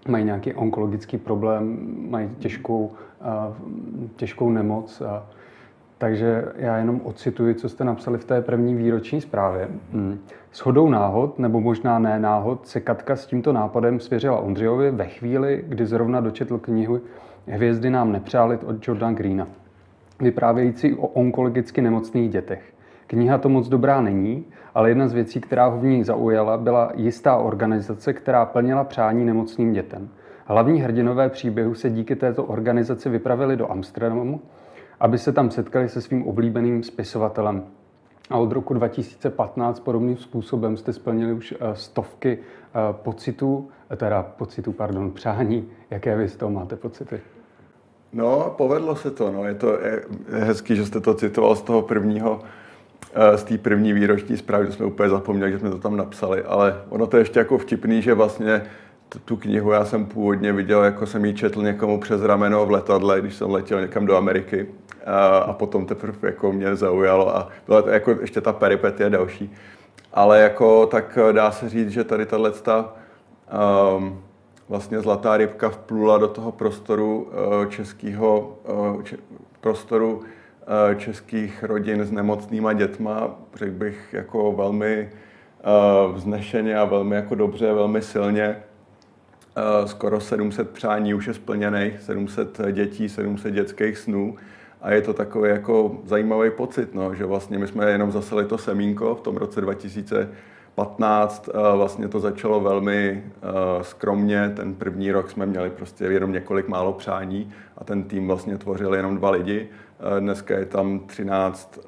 mají 0.07 0.25
nějaký 0.25 0.53
onkologický 0.53 1.17
problém, 1.17 1.95
mají 2.09 2.29
těžkou, 2.39 2.91
těžkou 4.15 4.49
nemoc. 4.49 5.01
A, 5.01 5.25
takže 6.01 6.45
já 6.55 6.77
jenom 6.77 7.01
ocituji, 7.03 7.55
co 7.55 7.69
jste 7.69 7.83
napsali 7.83 8.17
v 8.17 8.25
té 8.25 8.41
první 8.41 8.75
výroční 8.75 9.21
zprávě. 9.21 9.67
Hmm. 9.93 10.19
S 10.51 10.59
hodou 10.59 10.89
náhod, 10.89 11.39
nebo 11.39 11.61
možná 11.61 11.99
ne 11.99 12.19
náhod, 12.19 12.67
se 12.67 12.79
Katka 12.79 13.15
s 13.15 13.25
tímto 13.25 13.53
nápadem 13.53 13.99
svěřila 13.99 14.39
Ondřejovi 14.39 14.91
ve 14.91 15.05
chvíli, 15.05 15.65
kdy 15.67 15.85
zrovna 15.85 16.19
dočetl 16.19 16.57
knihu 16.57 17.01
Hvězdy 17.47 17.89
nám 17.89 18.11
nepřáli 18.11 18.57
od 18.57 18.87
Jordan 18.87 19.15
Greena, 19.15 19.47
vyprávějící 20.19 20.93
o 20.93 21.07
onkologicky 21.07 21.81
nemocných 21.81 22.29
dětech. 22.29 22.73
Kniha 23.07 23.37
to 23.37 23.49
moc 23.49 23.67
dobrá 23.67 24.01
není, 24.01 24.45
ale 24.75 24.89
jedna 24.89 25.07
z 25.07 25.13
věcí, 25.13 25.41
která 25.41 25.65
ho 25.67 25.79
v 25.79 25.85
ní 25.85 26.03
zaujala, 26.03 26.57
byla 26.57 26.91
jistá 26.95 27.37
organizace, 27.37 28.13
která 28.13 28.45
plnila 28.45 28.83
přání 28.83 29.25
nemocným 29.25 29.73
dětem. 29.73 30.09
Hlavní 30.45 30.81
hrdinové 30.81 31.29
příběhu 31.29 31.73
se 31.73 31.89
díky 31.89 32.15
této 32.15 32.43
organizaci 32.43 33.09
vypravili 33.09 33.57
do 33.57 33.71
Amsterdamu, 33.71 34.41
aby 35.01 35.17
se 35.17 35.31
tam 35.31 35.51
setkali 35.51 35.89
se 35.89 36.01
svým 36.01 36.27
oblíbeným 36.27 36.83
spisovatelem. 36.83 37.63
A 38.29 38.37
od 38.37 38.51
roku 38.51 38.73
2015 38.73 39.79
podobným 39.79 40.17
způsobem 40.17 40.77
jste 40.77 40.93
splnili 40.93 41.33
už 41.33 41.53
eh, 41.53 41.75
stovky 41.75 42.39
eh, 42.39 42.79
pocitů, 42.91 43.69
eh, 43.89 43.95
teda 43.95 44.23
pocitů, 44.23 44.71
pardon, 44.71 45.11
přání. 45.11 45.67
Jaké 45.89 46.15
vy 46.15 46.29
z 46.29 46.35
toho 46.35 46.51
máte 46.51 46.75
pocity? 46.75 47.19
No, 48.13 48.53
povedlo 48.57 48.95
se 48.95 49.11
to. 49.11 49.31
No. 49.31 49.45
Je 49.45 49.55
to 49.55 49.79
hezký, 50.29 50.75
že 50.75 50.85
jste 50.85 50.99
to 50.99 51.13
citoval 51.13 51.55
z 51.55 51.61
toho 51.61 51.81
prvního 51.81 52.39
z 53.35 53.43
té 53.43 53.57
první 53.57 53.93
výroční 53.93 54.37
zprávy, 54.37 54.67
to 54.67 54.73
jsme 54.73 54.85
úplně 54.85 55.09
zapomněli, 55.09 55.51
že 55.51 55.59
jsme 55.59 55.69
to 55.69 55.77
tam 55.77 55.97
napsali, 55.97 56.43
ale 56.43 56.81
ono 56.89 57.07
to 57.07 57.17
je 57.17 57.21
ještě 57.21 57.39
jako 57.39 57.57
vtipný, 57.57 58.01
že 58.01 58.13
vlastně 58.13 58.61
tu 59.25 59.37
knihu 59.37 59.71
já 59.71 59.85
jsem 59.85 60.05
původně 60.05 60.53
viděl, 60.53 60.83
jako 60.83 61.05
jsem 61.05 61.25
ji 61.25 61.33
četl 61.33 61.61
někomu 61.61 61.99
přes 61.99 62.21
rameno 62.21 62.65
v 62.65 62.71
letadle, 62.71 63.21
když 63.21 63.35
jsem 63.35 63.51
letěl 63.51 63.81
někam 63.81 64.05
do 64.05 64.15
Ameriky 64.15 64.67
a, 65.05 65.37
a 65.37 65.53
potom 65.53 65.85
teprve 65.85 66.29
jako 66.29 66.51
mě 66.51 66.75
zaujalo 66.75 67.35
a 67.35 67.49
byla 67.67 67.81
to 67.81 67.89
jako 67.89 68.11
ještě 68.11 68.41
ta 68.41 68.53
peripetie 68.53 69.09
další. 69.09 69.53
Ale 70.13 70.39
jako 70.39 70.85
tak 70.85 71.17
dá 71.31 71.51
se 71.51 71.69
říct, 71.69 71.89
že 71.89 72.03
tady 72.03 72.25
tahle 72.25 72.51
um, 72.51 74.21
vlastně 74.69 74.99
zlatá 74.99 75.37
rybka 75.37 75.69
vplula 75.69 76.17
do 76.17 76.27
toho 76.27 76.51
prostoru 76.51 77.21
uh, 77.21 77.69
českého 77.69 78.57
uh, 78.67 79.03
če, 79.03 79.17
prostoru 79.61 80.15
uh, 80.15 80.23
českých 80.97 81.63
rodin 81.63 82.05
s 82.05 82.11
nemocnýma 82.11 82.73
dětma, 82.73 83.35
řekl 83.55 83.71
bych 83.71 84.13
jako 84.13 84.51
velmi 84.51 85.09
uh, 86.09 86.15
vznešeně 86.15 86.77
a 86.77 86.85
velmi 86.85 87.15
jako 87.15 87.35
dobře, 87.35 87.73
velmi 87.73 88.01
silně. 88.01 88.57
Uh, 89.57 89.87
skoro 89.87 90.19
700 90.19 90.69
přání 90.69 91.13
už 91.13 91.27
je 91.27 91.33
splněných, 91.33 92.01
700 92.01 92.61
dětí, 92.71 93.09
700 93.09 93.53
dětských 93.53 93.97
snů 93.97 94.35
a 94.81 94.91
je 94.91 95.01
to 95.01 95.13
takový 95.13 95.49
jako 95.49 95.97
zajímavý 96.05 96.51
pocit, 96.51 96.93
no, 96.93 97.15
že 97.15 97.25
vlastně 97.25 97.59
my 97.59 97.67
jsme 97.67 97.91
jenom 97.91 98.11
zaseli 98.11 98.45
to 98.45 98.57
semínko 98.57 99.15
v 99.15 99.21
tom 99.21 99.37
roce 99.37 99.61
2015, 99.61 101.49
vlastně 101.75 102.07
to 102.07 102.19
začalo 102.19 102.59
velmi 102.59 103.23
skromně, 103.81 104.53
ten 104.55 104.73
první 104.75 105.11
rok 105.11 105.29
jsme 105.29 105.45
měli 105.45 105.69
prostě 105.69 106.05
jenom 106.05 106.31
několik 106.31 106.67
málo 106.67 106.93
přání 106.93 107.51
a 107.77 107.83
ten 107.83 108.03
tým 108.03 108.27
vlastně 108.27 108.57
tvořil 108.57 108.95
jenom 108.95 109.17
dva 109.17 109.29
lidi. 109.29 109.69
Dneska 110.19 110.57
je 110.57 110.65
tam 110.65 110.99
13 110.99 111.79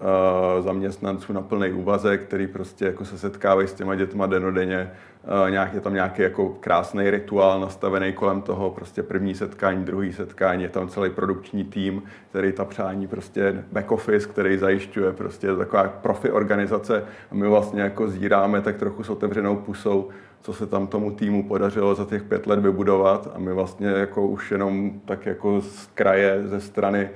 zaměstnanců 0.59 1.33
na 1.33 1.41
plný 1.41 1.71
úvazek, 1.71 2.21
který 2.21 2.47
prostě 2.47 2.85
jako 2.85 3.05
se 3.05 3.17
setkávají 3.17 3.67
s 3.67 3.73
těma 3.73 3.95
dětma 3.95 4.25
denodenně, 4.25 4.91
nějak, 5.49 5.73
je 5.73 5.81
tam 5.81 5.93
nějaký 5.93 6.21
jako 6.21 6.49
krásný 6.49 7.09
rituál 7.09 7.59
nastavený 7.59 8.13
kolem 8.13 8.41
toho, 8.41 8.69
prostě 8.69 9.03
první 9.03 9.35
setkání, 9.35 9.83
druhý 9.83 10.13
setkání, 10.13 10.63
je 10.63 10.69
tam 10.69 10.87
celý 10.87 11.09
produkční 11.09 11.63
tým, 11.63 12.03
který 12.29 12.51
ta 12.51 12.65
přání 12.65 13.07
prostě 13.07 13.63
back 13.71 13.91
office, 13.91 14.29
který 14.29 14.57
zajišťuje 14.57 15.13
prostě 15.13 15.55
taková 15.55 15.83
profi 15.83 16.31
organizace 16.31 17.03
a 17.31 17.35
my 17.35 17.47
vlastně 17.47 17.81
jako 17.81 18.09
zíráme 18.09 18.61
tak 18.61 18.77
trochu 18.77 19.03
s 19.03 19.09
otevřenou 19.09 19.55
pusou, 19.55 20.09
co 20.41 20.53
se 20.53 20.67
tam 20.67 20.87
tomu 20.87 21.11
týmu 21.11 21.47
podařilo 21.47 21.95
za 21.95 22.05
těch 22.05 22.23
pět 22.23 22.47
let 22.47 22.59
vybudovat 22.59 23.31
a 23.35 23.39
my 23.39 23.53
vlastně 23.53 23.87
jako 23.87 24.27
už 24.27 24.51
jenom 24.51 24.91
tak 25.05 25.25
jako 25.25 25.61
z 25.61 25.89
kraje, 25.93 26.47
ze 26.47 26.61
strany 26.61 27.09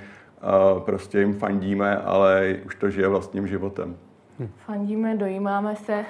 uh, 0.73 0.79
prostě 0.79 1.19
jim 1.19 1.33
fandíme, 1.33 1.97
ale 1.97 2.55
už 2.65 2.75
to 2.75 2.89
žije 2.89 3.07
vlastním 3.07 3.47
životem. 3.47 3.97
Fandíme, 4.65 5.15
dojímáme 5.15 5.75
se. 5.75 6.05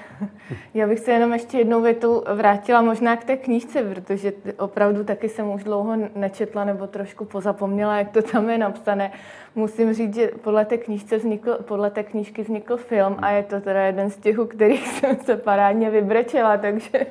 Já 0.73 0.87
bych 0.87 0.99
se 0.99 1.11
jenom 1.11 1.33
ještě 1.33 1.57
jednou 1.57 1.81
větou 1.81 2.23
vrátila 2.35 2.81
možná 2.81 3.15
k 3.17 3.23
té 3.23 3.37
knížce, 3.37 3.83
protože 3.83 4.33
opravdu 4.57 5.03
taky 5.03 5.29
jsem 5.29 5.49
už 5.49 5.63
dlouho 5.63 5.95
nečetla 6.15 6.65
nebo 6.65 6.87
trošku 6.87 7.25
pozapomněla, 7.25 7.97
jak 7.97 8.11
to 8.11 8.21
tam 8.21 8.49
je 8.49 8.57
napsané. 8.57 9.11
Musím 9.55 9.93
říct, 9.93 10.15
že 10.15 10.31
podle 10.41 10.65
té, 10.65 10.77
knížce 10.77 11.17
vznikl, 11.17 11.57
podle 11.67 11.91
té 11.91 12.03
knížky 12.03 12.43
vznikl 12.43 12.77
film 12.77 13.15
a 13.19 13.29
je 13.29 13.43
to 13.43 13.61
teda 13.61 13.81
jeden 13.81 14.09
z 14.09 14.17
těch, 14.17 14.39
u 14.39 14.45
kterých 14.45 14.87
jsem 14.99 15.15
se 15.15 15.37
parádně 15.37 15.89
vybrečela, 15.89 16.57
takže... 16.57 16.99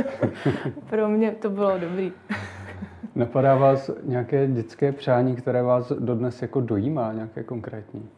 Pro 0.90 1.08
mě 1.08 1.30
to 1.30 1.50
bylo 1.50 1.78
dobrý. 1.78 2.12
Napadá 3.14 3.56
vás 3.56 3.90
nějaké 4.02 4.46
dětské 4.46 4.92
přání, 4.92 5.36
které 5.36 5.62
vás 5.62 5.92
dodnes 5.92 6.42
jako 6.42 6.60
dojímá, 6.60 7.12
nějaké 7.12 7.42
konkrétní? 7.42 8.08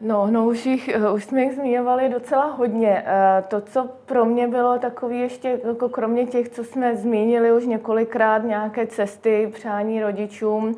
No, 0.00 0.26
no 0.30 0.46
už, 0.46 0.66
jich, 0.66 0.88
eh, 0.88 1.10
už 1.10 1.24
jsme 1.24 1.42
jich 1.42 1.54
zmiňovali 1.54 2.08
docela 2.08 2.44
hodně. 2.44 3.02
Eh, 3.06 3.44
to, 3.48 3.60
co 3.60 3.88
pro 4.06 4.24
mě 4.24 4.48
bylo 4.48 4.78
takový 4.78 5.20
ještě, 5.20 5.60
jako 5.64 5.88
kromě 5.88 6.26
těch, 6.26 6.48
co 6.48 6.64
jsme 6.64 6.96
zmínili 6.96 7.52
už 7.52 7.66
několikrát, 7.66 8.44
nějaké 8.44 8.86
cesty, 8.86 9.50
přání 9.54 10.02
rodičům, 10.02 10.76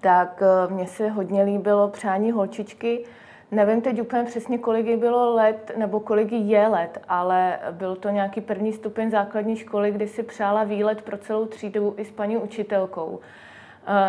tak 0.00 0.42
eh, 0.42 0.74
mně 0.74 0.86
se 0.86 1.08
hodně 1.08 1.42
líbilo 1.42 1.88
přání 1.88 2.32
holčičky. 2.32 3.04
Nevím 3.50 3.80
teď 3.80 4.00
úplně 4.00 4.24
přesně, 4.24 4.58
kolik 4.58 4.98
bylo 4.98 5.34
let, 5.34 5.72
nebo 5.76 6.00
kolik 6.00 6.32
je 6.32 6.68
let, 6.68 6.98
ale 7.08 7.58
byl 7.70 7.96
to 7.96 8.08
nějaký 8.08 8.40
první 8.40 8.72
stupeň 8.72 9.10
základní 9.10 9.56
školy, 9.56 9.90
kdy 9.90 10.08
si 10.08 10.22
přála 10.22 10.64
výlet 10.64 11.02
pro 11.02 11.18
celou 11.18 11.46
třídu 11.46 11.94
i 11.96 12.04
s 12.04 12.10
paní 12.10 12.36
učitelkou. 12.36 13.20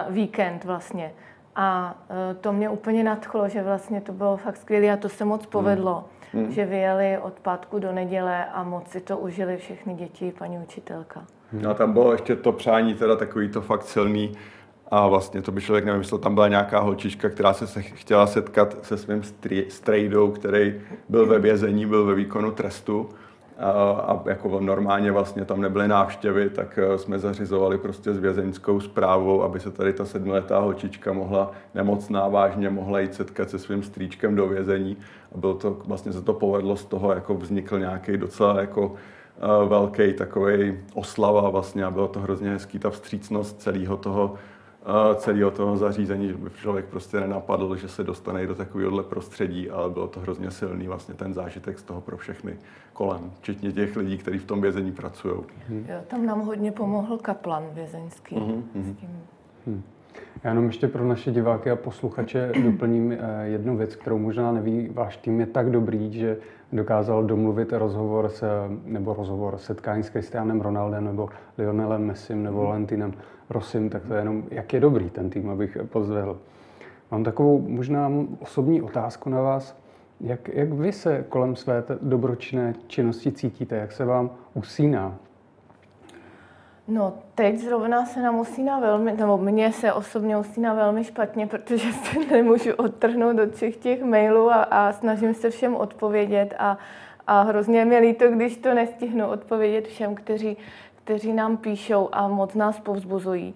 Víkend 0.10 0.64
vlastně. 0.64 1.12
A 1.56 1.96
e, 2.32 2.34
to 2.34 2.54
mě 2.54 2.70
úplně 2.70 3.04
nadchlo, 3.04 3.50
že 3.50 3.64
vlastně 3.64 4.02
to 4.02 4.12
bylo 4.12 4.38
fakt 4.38 4.58
skvělé 4.58 4.92
a 4.92 4.98
to 4.98 5.10
se 5.10 5.26
moc 5.26 5.46
povedlo. 5.46 5.94
Hmm. 5.94 6.44
Hmm. 6.44 6.52
Že 6.52 6.66
vyjeli 6.66 7.18
od 7.22 7.34
pátku 7.34 7.80
do 7.80 7.92
neděle 7.92 8.46
a 8.46 8.64
moc 8.64 8.88
si 8.88 9.02
to 9.02 9.18
užili 9.18 9.58
všechny 9.58 9.94
děti, 9.94 10.34
paní 10.38 10.58
učitelka. 10.58 11.26
No 11.54 11.70
a 11.70 11.74
tam 11.74 11.94
bylo 11.94 12.12
ještě 12.12 12.36
to 12.36 12.52
přání, 12.52 12.94
teda 12.94 13.16
takový 13.16 13.50
to 13.50 13.62
fakt 13.62 13.84
silný, 13.84 14.32
a 14.92 15.08
vlastně 15.08 15.42
to 15.42 15.52
by 15.52 15.62
člověk 15.62 15.86
nevymyslel, 15.86 16.20
tam 16.20 16.34
byla 16.34 16.48
nějaká 16.48 16.80
holčička, 16.80 17.30
která 17.30 17.54
se 17.54 17.82
chtěla 17.82 18.28
setkat 18.28 18.78
se 18.86 18.98
svým 18.98 19.22
strejdou, 19.70 20.32
který 20.32 20.82
byl 21.10 21.26
ve 21.26 21.40
vězení, 21.40 21.86
byl 21.86 22.06
ve 22.06 22.16
výkonu 22.16 22.52
trestu 22.52 23.10
a 23.58 24.24
jako 24.26 24.60
normálně 24.60 25.12
vlastně 25.12 25.46
tam 25.46 25.62
nebyly 25.62 25.88
návštěvy, 25.88 26.50
tak 26.50 26.80
eh, 26.82 26.98
jsme 26.98 27.20
zařizovali 27.20 27.78
prostě 27.78 28.14
s 28.14 28.18
vězeňskou 28.18 28.80
zprávou, 28.80 29.44
aby 29.44 29.60
se 29.60 29.72
tady 29.72 29.94
ta 29.94 30.06
sedmiletá 30.06 30.60
holčička 30.60 31.14
mohla 31.14 31.52
nemocná 31.76 32.28
vážně, 32.28 32.70
mohla 32.70 33.00
jít 33.00 33.14
setkat 33.14 33.50
se 33.50 33.60
svým 33.60 33.84
strýčkem 33.84 34.36
do 34.36 34.48
vězení. 34.48 34.98
A 35.36 35.38
bylo 35.38 35.54
to, 35.54 35.78
vlastně 35.86 36.14
se 36.14 36.22
to 36.22 36.34
povedlo 36.34 36.76
z 36.76 36.86
toho, 36.86 37.14
jako 37.14 37.34
vznikl 37.36 37.80
nějaký 37.80 38.18
docela 38.18 38.60
jako 38.60 38.94
eh, 39.38 39.68
velký 39.68 40.14
takový 40.14 40.80
oslava 40.94 41.50
vlastně 41.50 41.86
a 41.86 41.92
bylo 41.92 42.08
to 42.08 42.20
hrozně 42.20 42.50
hezký, 42.50 42.80
ta 42.80 42.90
vstřícnost 42.90 43.62
celého 43.62 43.98
toho 43.98 44.36
celého 45.16 45.52
toho 45.52 45.78
zařízení, 45.78 46.28
že 46.28 46.34
by 46.34 46.50
člověk 46.50 46.86
prostě 46.86 47.20
nenapadl, 47.20 47.76
že 47.76 47.88
se 47.88 48.04
dostane 48.04 48.48
do 48.48 48.56
takovéhohle 48.56 49.04
prostředí, 49.04 49.70
ale 49.70 49.90
bylo 49.90 50.08
to 50.08 50.20
hrozně 50.20 50.52
silný 50.52 50.88
vlastně 50.88 51.14
ten 51.14 51.34
zážitek 51.34 51.80
z 51.80 51.84
toho 51.84 52.02
pro 52.02 52.18
všechny 52.18 52.58
kolem, 52.94 53.32
včetně 53.40 53.72
těch 53.72 53.96
lidí, 53.96 54.18
kteří 54.18 54.38
v 54.38 54.46
tom 54.46 54.62
vězení 54.62 54.92
pracují. 54.92 55.36
Hmm. 55.70 55.86
Jo, 55.90 55.96
tam 56.08 56.26
nám 56.26 56.42
hodně 56.42 56.72
pomohl 56.72 57.18
kaplan 57.18 57.64
vězeňský. 57.74 58.36
Hmm. 58.36 58.64
S 58.76 59.00
tím. 59.00 59.10
Hmm. 59.68 59.84
Já 60.44 60.50
jenom 60.50 60.66
ještě 60.66 60.88
pro 60.88 61.06
naše 61.06 61.32
diváky 61.32 61.72
a 61.72 61.76
posluchače 61.76 62.52
doplním 62.64 63.12
eh, 63.12 63.18
jednu 63.44 63.78
věc, 63.78 63.96
kterou 63.96 64.18
možná 64.18 64.52
neví. 64.52 64.90
Váš 64.94 65.18
tým 65.18 65.40
je 65.40 65.46
tak 65.46 65.72
dobrý, 65.72 66.14
že 66.14 66.38
dokázal 66.74 67.24
domluvit 67.24 67.74
rozhovor 67.74 68.30
s, 68.30 68.44
nebo 68.86 69.14
rozhovor 69.14 69.58
setkání 69.58 70.04
s 70.04 70.10
Cristianem 70.10 70.62
Ronaldem 70.62 71.06
nebo 71.06 71.30
Lionelem 71.58 72.06
Messim 72.06 72.44
nebo 72.44 72.58
mhm. 72.58 72.68
Valentinem 72.68 73.14
Rosim, 73.50 73.90
tak 73.90 74.06
to 74.08 74.14
je 74.14 74.22
jenom, 74.22 74.44
jak 74.52 74.74
je 74.74 74.80
dobrý 74.80 75.10
ten 75.10 75.30
tým, 75.30 75.50
abych 75.50 75.78
pozdvihl. 75.86 76.40
Mám 77.12 77.24
takovou 77.24 77.62
možná 77.62 78.12
osobní 78.40 78.82
otázku 78.82 79.30
na 79.30 79.42
vás. 79.42 79.78
Jak, 80.22 80.48
jak 80.48 80.74
vy 80.74 80.92
se 80.92 81.26
kolem 81.30 81.56
své 81.56 81.84
dobročinné 82.02 82.74
činnosti 82.88 83.32
cítíte? 83.32 83.76
Jak 83.76 83.92
se 83.92 84.06
vám 84.06 84.30
usíná? 84.54 85.16
No, 86.88 87.14
teď 87.36 87.58
zrovna 87.58 88.06
se 88.06 88.22
nám 88.22 88.40
usíná 88.40 88.80
velmi, 88.80 89.14
nebo 89.14 89.38
mně 89.38 89.72
se 89.72 89.94
osobně 89.94 90.38
usíná 90.38 90.74
velmi 90.74 91.04
špatně, 91.04 91.48
protože 91.48 91.92
se 91.94 92.20
nemůžu 92.32 92.74
odtrhnout 92.74 93.40
od 93.40 93.56
všech 93.56 93.78
těch 93.78 94.04
mailů 94.04 94.52
a, 94.52 94.64
a 94.64 94.92
snažím 94.92 95.34
se 95.34 95.50
všem 95.50 95.76
odpovědět 95.76 96.54
a, 96.60 96.78
A 97.28 97.42
hrozně 97.42 97.86
mi 97.86 98.00
líto, 98.00 98.28
když 98.30 98.58
to 98.58 98.74
nestihnu 98.74 99.28
odpovědět 99.28 99.88
všem, 99.88 100.16
kteří, 100.16 100.58
kteří 101.06 101.34
nám 101.34 101.58
píšou 101.58 102.10
a 102.12 102.28
moc 102.28 102.54
nás 102.56 102.80
povzbuzují. 102.80 103.56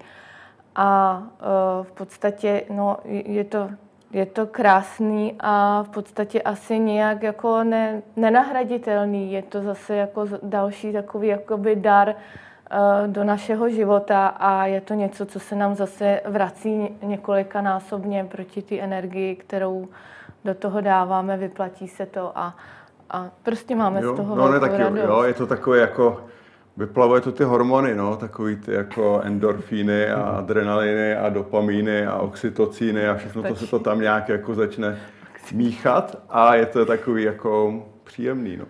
A 0.75 1.17
uh, 1.19 1.85
v 1.85 1.91
podstatě 1.91 2.63
no, 2.69 2.97
je, 3.05 3.43
to, 3.43 3.69
je 4.11 4.25
to 4.25 4.47
krásný 4.47 5.35
a 5.39 5.83
v 5.83 5.89
podstatě 5.89 6.41
asi 6.41 6.79
nějak 6.79 7.23
jako 7.23 7.63
ne, 7.63 8.01
nenahraditelný. 8.15 9.31
Je 9.31 9.41
to 9.41 9.61
zase 9.61 9.95
jako 9.95 10.25
další 10.43 10.93
takový 10.93 11.27
jakoby 11.27 11.75
dar 11.75 12.07
uh, 12.09 13.07
do 13.07 13.23
našeho 13.23 13.69
života 13.69 14.27
a 14.27 14.65
je 14.65 14.81
to 14.81 14.93
něco, 14.93 15.25
co 15.25 15.39
se 15.39 15.55
nám 15.55 15.75
zase 15.75 16.21
vrací 16.25 16.97
několikanásobně 17.01 18.23
proti 18.23 18.61
té 18.61 18.79
energii, 18.79 19.35
kterou 19.35 19.87
do 20.45 20.53
toho 20.53 20.81
dáváme, 20.81 21.37
vyplatí 21.37 21.87
se 21.87 22.05
to 22.05 22.31
a, 22.35 22.55
a 23.09 23.29
prostě 23.43 23.75
máme 23.75 24.01
jo, 24.01 24.13
z 24.13 24.17
toho 24.17 24.35
no, 24.35 24.51
ne, 24.51 24.59
taky, 24.59 24.81
jo, 24.81 25.23
je 25.23 25.33
to 25.33 25.47
takové 25.47 25.79
jako 25.79 26.29
vyplavuje 26.79 27.21
to 27.21 27.31
ty 27.31 27.43
hormony, 27.43 27.95
no, 27.95 28.15
takový 28.15 28.55
ty 28.55 28.73
jako 28.73 29.21
endorfíny 29.23 30.09
a 30.09 30.21
adrenaliny 30.21 31.15
a 31.15 31.29
dopamíny 31.29 32.05
a 32.05 32.15
oxytocíny 32.15 33.07
a 33.07 33.15
všechno 33.15 33.43
to 33.43 33.55
se 33.55 33.67
to 33.67 33.79
tam 33.79 34.01
nějak 34.01 34.29
jako 34.29 34.55
začne 34.55 34.97
míchat 35.53 36.23
a 36.29 36.55
je 36.55 36.65
to 36.65 36.85
takový 36.85 37.23
jako 37.23 37.83
příjemný, 38.03 38.57
no. 38.57 38.65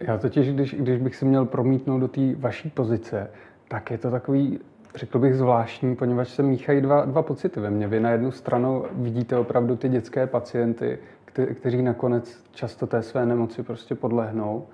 Já 0.00 0.18
totiž, 0.18 0.52
když, 0.52 0.74
když 0.74 0.98
bych 1.02 1.16
si 1.16 1.24
měl 1.24 1.44
promítnout 1.44 1.98
do 1.98 2.08
té 2.08 2.20
vaší 2.36 2.70
pozice, 2.70 3.30
tak 3.68 3.90
je 3.90 3.98
to 3.98 4.10
takový, 4.10 4.60
řekl 4.94 5.18
bych, 5.18 5.34
zvláštní, 5.34 5.96
poněvadž 5.96 6.28
se 6.28 6.42
míchají 6.42 6.80
dva, 6.80 7.04
dva 7.04 7.22
pocity 7.22 7.60
ve 7.60 7.70
mně. 7.70 7.88
Vy 7.88 8.00
na 8.00 8.10
jednu 8.10 8.30
stranu 8.30 8.84
vidíte 8.92 9.36
opravdu 9.36 9.76
ty 9.76 9.88
dětské 9.88 10.26
pacienty, 10.26 10.98
kte, 11.24 11.46
kteří 11.46 11.82
nakonec 11.82 12.44
často 12.52 12.86
té 12.86 13.02
své 13.02 13.26
nemoci 13.26 13.62
prostě 13.62 13.94
podlehnou 13.94 14.66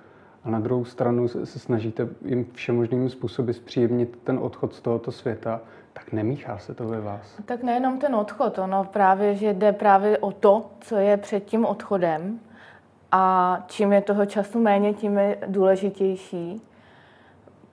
a 0.45 0.49
na 0.49 0.59
druhou 0.59 0.85
stranu 0.85 1.27
se 1.27 1.59
snažíte 1.59 2.07
jim 2.25 2.45
všemožnými 2.53 3.09
způsoby 3.09 3.51
zpříjemnit 3.51 4.19
ten 4.23 4.39
odchod 4.41 4.73
z 4.73 4.81
tohoto 4.81 5.11
světa, 5.11 5.61
tak 5.93 6.11
nemíchá 6.11 6.57
se 6.57 6.73
to 6.73 6.87
ve 6.87 7.01
vás. 7.01 7.35
Tak 7.45 7.63
nejenom 7.63 7.99
ten 7.99 8.15
odchod, 8.15 8.59
ono 8.59 8.83
právě, 8.83 9.35
že 9.35 9.53
jde 9.53 9.71
právě 9.71 10.17
o 10.17 10.31
to, 10.31 10.65
co 10.79 10.95
je 10.95 11.17
před 11.17 11.45
tím 11.45 11.65
odchodem 11.65 12.39
a 13.11 13.63
čím 13.67 13.93
je 13.93 14.01
toho 14.01 14.25
času 14.25 14.61
méně, 14.61 14.93
tím 14.93 15.17
je 15.17 15.37
důležitější. 15.47 16.61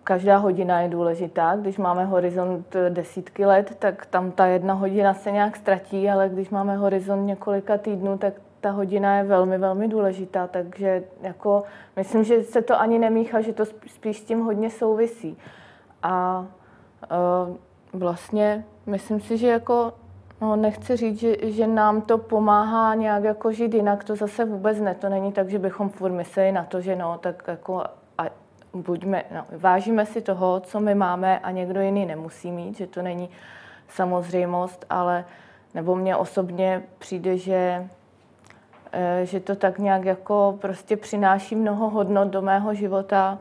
Každá 0.05 0.37
hodina 0.37 0.81
je 0.81 0.88
důležitá. 0.88 1.57
Když 1.57 1.79
máme 1.79 2.05
horizont 2.05 2.76
desítky 2.88 3.47
let, 3.47 3.76
tak 3.79 4.07
tam 4.07 4.31
ta 4.31 4.47
jedna 4.47 4.75
hodina 4.75 5.14
se 5.14 5.31
nějak 5.31 5.57
ztratí, 5.57 6.11
ale 6.11 6.29
když 6.29 6.50
máme 6.50 6.76
horizont 6.76 7.26
několika 7.26 7.79
týdnů, 7.79 8.19
tak 8.19 8.35
ta 8.62 8.71
hodina 8.71 9.16
je 9.16 9.25
velmi, 9.25 9.59
velmi 9.59 9.88
důležitá, 9.88 10.47
takže 10.47 11.04
jako 11.21 11.62
myslím, 11.97 12.25
že 12.25 12.42
se 12.42 12.62
to 12.62 12.81
ani 12.81 12.99
nemíchá, 12.99 13.40
že 13.40 13.52
to 13.52 13.64
spíš 13.66 14.19
s 14.19 14.25
tím 14.25 14.40
hodně 14.40 14.71
souvisí. 14.71 15.38
A 16.02 16.47
uh, 17.49 17.57
vlastně 18.00 18.64
myslím 18.87 19.21
si, 19.21 19.38
že 19.38 19.49
jako 19.49 19.92
No, 20.42 20.57
nechci 20.57 20.97
říct, 20.97 21.19
že, 21.19 21.37
že 21.42 21.66
nám 21.66 22.02
to 22.02 22.19
pomáhá 22.19 22.95
nějak 22.95 23.25
jako 23.25 23.52
žít 23.52 23.75
jinak, 23.75 24.04
to 24.04 24.16
zase 24.16 24.45
vůbec 24.45 24.81
ne. 24.81 24.95
To 24.95 25.09
není 25.09 25.33
tak, 25.33 25.49
že 25.49 25.59
bychom 25.59 25.88
furt 25.88 26.12
mysleli 26.12 26.52
na 26.52 26.64
to, 26.64 26.81
že 26.81 26.97
no, 26.97 27.19
tak 27.19 27.42
jako 27.49 27.85
a 28.19 28.25
buďme, 28.75 29.25
no, 29.35 29.47
vážíme 29.59 30.07
si 30.07 30.21
toho, 30.21 30.61
co 30.61 30.81
my 30.81 30.95
máme 30.95 31.38
a 31.38 31.50
někdo 31.50 31.81
jiný 31.81 32.07
nemusí 32.07 32.52
mít, 32.52 32.76
že 32.76 32.87
to 32.87 33.02
není 33.02 33.31
samozřejmost, 33.88 34.87
ale 34.90 35.25
nebo 35.75 35.97
mně 35.97 36.16
osobně 36.16 36.83
přijde, 36.99 37.38
že 37.38 37.88
že 39.22 39.40
to 39.40 39.56
tak 39.56 39.78
nějak 39.78 40.04
jako 40.04 40.58
prostě 40.61 40.96
přináší 40.96 41.56
mnoho 41.56 41.90
hodnot 41.90 42.28
do 42.28 42.42
mého 42.42 42.75
života 42.75 43.38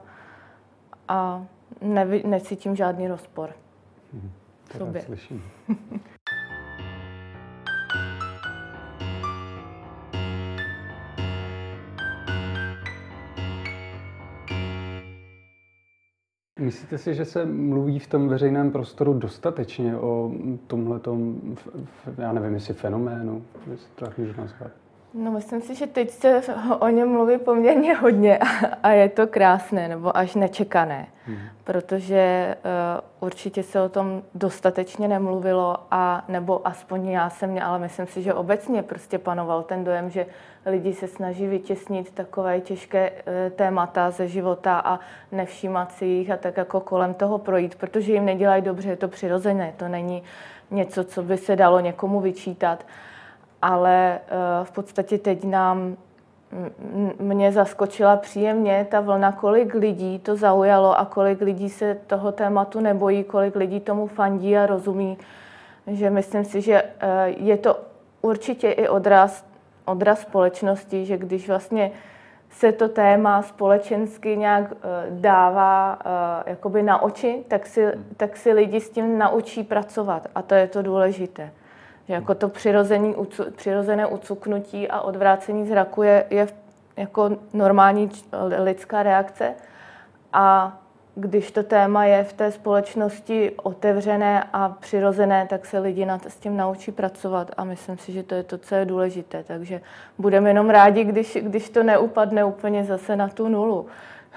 a 1.08 1.46
nevy, 1.82 2.24
necítím 2.26 2.76
žádný 2.76 3.08
rozpor 3.08 3.50
hmm, 4.14 4.32
v 4.64 4.78
sobě. 4.78 5.02
Slyším. 5.02 5.44
Myslíte 16.62 16.98
si, 16.98 17.16
že 17.16 17.26
se 17.26 17.46
mluví 17.46 18.00
v 18.00 18.08
tom 18.08 18.28
veřejném 18.28 18.72
prostoru 18.72 19.14
dostatečně 19.14 19.98
o 19.98 20.32
tomhle, 20.68 21.00
já 22.18 22.34
nevím, 22.34 22.54
jestli 22.54 22.74
fenoménu, 22.74 23.46
jestli 23.72 23.88
to 23.96 24.06
tak 24.06 24.18
můžu 24.18 24.34
nazvat? 24.38 24.81
No, 25.14 25.32
myslím 25.32 25.62
si, 25.62 25.76
že 25.76 25.88
teď 25.88 26.10
se 26.12 26.42
o 26.80 26.88
něm 26.88 27.10
mluví 27.10 27.38
poměrně 27.38 27.96
hodně 27.96 28.40
a 28.84 28.90
je 28.90 29.10
to 29.10 29.28
krásné 29.28 29.88
nebo 29.88 30.18
až 30.18 30.36
nečekané, 30.36 31.08
hmm. 31.26 31.38
protože 31.64 32.56
uh, 33.20 33.28
určitě 33.28 33.64
se 33.64 33.82
o 33.82 33.90
tom 33.90 34.22
dostatečně 34.36 35.08
nemluvilo 35.08 35.78
a 35.92 36.26
nebo 36.28 36.68
aspoň 36.68 37.08
já 37.10 37.30
jsem 37.30 37.50
mě, 37.50 37.64
ale 37.64 37.80
myslím 37.80 38.08
si, 38.08 38.22
že 38.22 38.34
obecně 38.34 38.84
prostě 38.84 39.18
panoval 39.18 39.64
ten 39.64 39.84
dojem, 39.84 40.10
že 40.10 40.26
lidi 40.66 40.94
se 40.94 41.08
snaží 41.08 41.48
vytěsnit 41.48 42.12
takové 42.12 42.62
těžké 42.62 43.12
uh, 43.12 43.18
témata 43.56 44.12
ze 44.12 44.28
života 44.28 44.80
a 44.80 45.00
nevšímat 45.32 45.92
si 45.92 46.06
jich 46.06 46.32
a 46.32 46.38
tak 46.38 46.58
jako 46.58 46.80
kolem 46.80 47.14
toho 47.14 47.38
projít, 47.38 47.76
protože 47.76 48.14
jim 48.14 48.26
nedělají 48.26 48.62
dobře, 48.62 48.90
je 48.90 48.98
to 48.98 49.08
přirozené, 49.08 49.74
to 49.78 49.88
není 49.88 50.24
něco, 50.72 51.04
co 51.04 51.24
by 51.24 51.38
se 51.38 51.56
dalo 51.56 51.80
někomu 51.80 52.20
vyčítat 52.20 52.86
ale 53.62 54.20
eh, 54.20 54.30
v 54.64 54.72
podstatě 54.72 55.18
teď 55.18 55.44
nám 55.44 55.98
mě 57.20 57.52
zaskočila 57.52 58.18
příjemně 58.18 58.88
ta 58.92 59.02
vlna, 59.02 59.32
kolik 59.32 59.74
lidí 59.74 60.20
to 60.20 60.36
zaujalo 60.36 61.00
a 61.00 61.06
kolik 61.06 61.42
lidí 61.42 61.70
se 61.70 61.98
toho 62.08 62.32
tématu 62.32 62.80
nebojí, 62.80 63.24
kolik 63.24 63.56
lidí 63.56 63.80
tomu 63.80 64.08
fandí 64.08 64.58
a 64.58 64.66
rozumí, 64.66 65.18
že 65.88 66.10
myslím 66.10 66.46
si, 66.46 66.62
že 66.62 66.84
eh, 67.00 67.28
je 67.28 67.58
to 67.58 67.80
určitě 68.22 68.72
i 68.72 68.88
odraz, 68.88 69.46
odraz 69.86 70.20
společnosti, 70.20 71.06
že 71.06 71.18
když 71.18 71.48
vlastně 71.48 71.92
se 72.50 72.72
to 72.72 72.90
téma 72.90 73.42
společensky 73.42 74.38
nějak 74.38 74.72
eh, 74.72 74.78
dává 75.10 76.00
jakoby 76.46 76.84
na 76.84 77.02
oči, 77.02 77.44
tak 77.48 77.68
si, 77.68 77.88
tak 78.18 78.38
si 78.38 78.54
lidi 78.54 78.82
s 78.82 78.90
tím 78.90 79.18
naučí 79.18 79.64
pracovat 79.64 80.28
a 80.36 80.42
to 80.42 80.56
je 80.56 80.68
to 80.68 80.82
důležité. 80.82 81.52
Jako 82.12 82.36
to 82.36 82.50
přirozený, 82.50 83.16
přirozené 83.56 84.06
ucuknutí 84.06 84.88
a 84.88 85.02
odvrácení 85.02 85.68
zraku 85.68 86.04
je, 86.04 86.26
je 86.30 86.48
jako 86.98 87.30
normální 87.54 88.10
lidská 88.58 89.04
reakce. 89.04 89.54
A 90.34 90.78
když 91.16 91.52
to 91.52 91.64
téma 91.64 92.06
je 92.06 92.24
v 92.24 92.34
té 92.34 92.52
společnosti 92.52 93.52
otevřené 93.64 94.44
a 94.54 94.70
přirozené, 94.70 95.48
tak 95.50 95.66
se 95.66 95.80
lidi 95.80 96.06
na 96.06 96.20
s 96.28 96.36
tím 96.36 96.58
naučí 96.58 96.92
pracovat 96.92 97.52
a 97.58 97.64
myslím 97.64 97.98
si, 97.98 98.12
že 98.12 98.24
to 98.24 98.36
je 98.36 98.44
to, 98.44 98.58
co 98.58 98.76
je 98.76 98.86
důležité. 98.86 99.44
Takže 99.48 99.82
budeme 100.18 100.50
jenom 100.50 100.70
rádi, 100.70 101.04
když, 101.04 101.38
když 101.42 101.70
to 101.70 101.84
neupadne 101.84 102.46
úplně 102.46 102.84
zase 102.84 103.16
na 103.16 103.28
tu 103.28 103.48
nulu. 103.48 103.86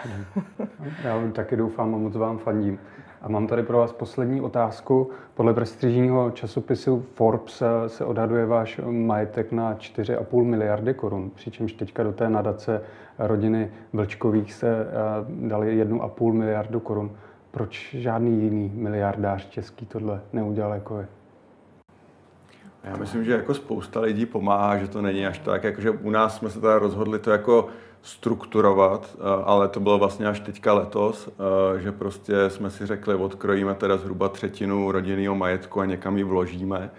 Já 1.05 1.31
taky 1.33 1.57
doufám 1.57 1.95
a 1.95 1.99
moc 1.99 2.17
vám 2.17 2.39
fandím. 2.39 2.79
A 3.23 3.29
mám 3.29 3.47
tady 3.47 3.63
pro 3.63 3.79
vás 3.79 3.93
poslední 3.93 4.41
otázku. 4.41 5.11
Podle 5.35 5.55
prestižního 5.55 6.31
časopisu 6.31 7.07
Forbes 7.15 7.63
se 7.87 8.05
odhaduje 8.05 8.47
váš 8.47 8.81
majetek 8.91 9.53
na 9.53 9.75
4,5 9.75 10.45
miliardy 10.45 10.95
korun, 10.95 11.31
přičemž 11.35 11.73
teďka 11.73 12.03
do 12.03 12.13
té 12.13 12.31
nadace 12.31 12.83
rodiny 13.19 13.71
Vlčkových 13.93 14.53
se 14.53 14.69
eh, 14.69 14.89
dali 15.49 15.85
1,5 15.85 16.33
miliardu 16.33 16.81
korun. 16.81 17.11
Proč 17.51 17.95
žádný 17.95 18.43
jiný 18.43 18.73
miliardář 18.75 19.49
český 19.49 19.87
tohle 19.87 20.21
neudělal 20.33 20.75
jako 20.75 20.97
vy? 20.97 21.07
Já 22.85 22.97
myslím, 22.97 23.25
že 23.25 23.33
jako 23.33 23.55
spousta 23.55 24.01
lidí 24.01 24.27
pomáhá, 24.27 24.79
že 24.79 24.89
to 24.89 25.03
není 25.03 25.27
až 25.27 25.39
tak, 25.39 25.65
jakože 25.65 25.91
u 25.91 26.11
nás 26.11 26.37
jsme 26.37 26.51
se 26.51 26.61
teda 26.61 26.79
rozhodli 26.79 27.19
to 27.19 27.31
jako 27.31 27.69
strukturovat, 28.05 29.17
eh, 29.17 29.43
ale 29.45 29.69
to 29.69 29.81
bylo 29.81 29.99
vlastně 29.99 30.27
až 30.27 30.41
teďka 30.41 30.73
letos, 30.73 31.29
eh, 31.29 31.81
že 31.81 31.93
prostě 31.93 32.51
jsme 32.51 32.71
si 32.71 32.87
řekli, 32.87 33.15
odkrojíme 33.15 33.75
teda 33.75 33.97
zhruba 33.97 34.29
třetinu 34.29 34.93
rodinného 34.93 35.35
majetku 35.35 35.81
a 35.81 35.85
někam 35.85 36.19
ji 36.19 36.25
vložíme. 36.25 36.91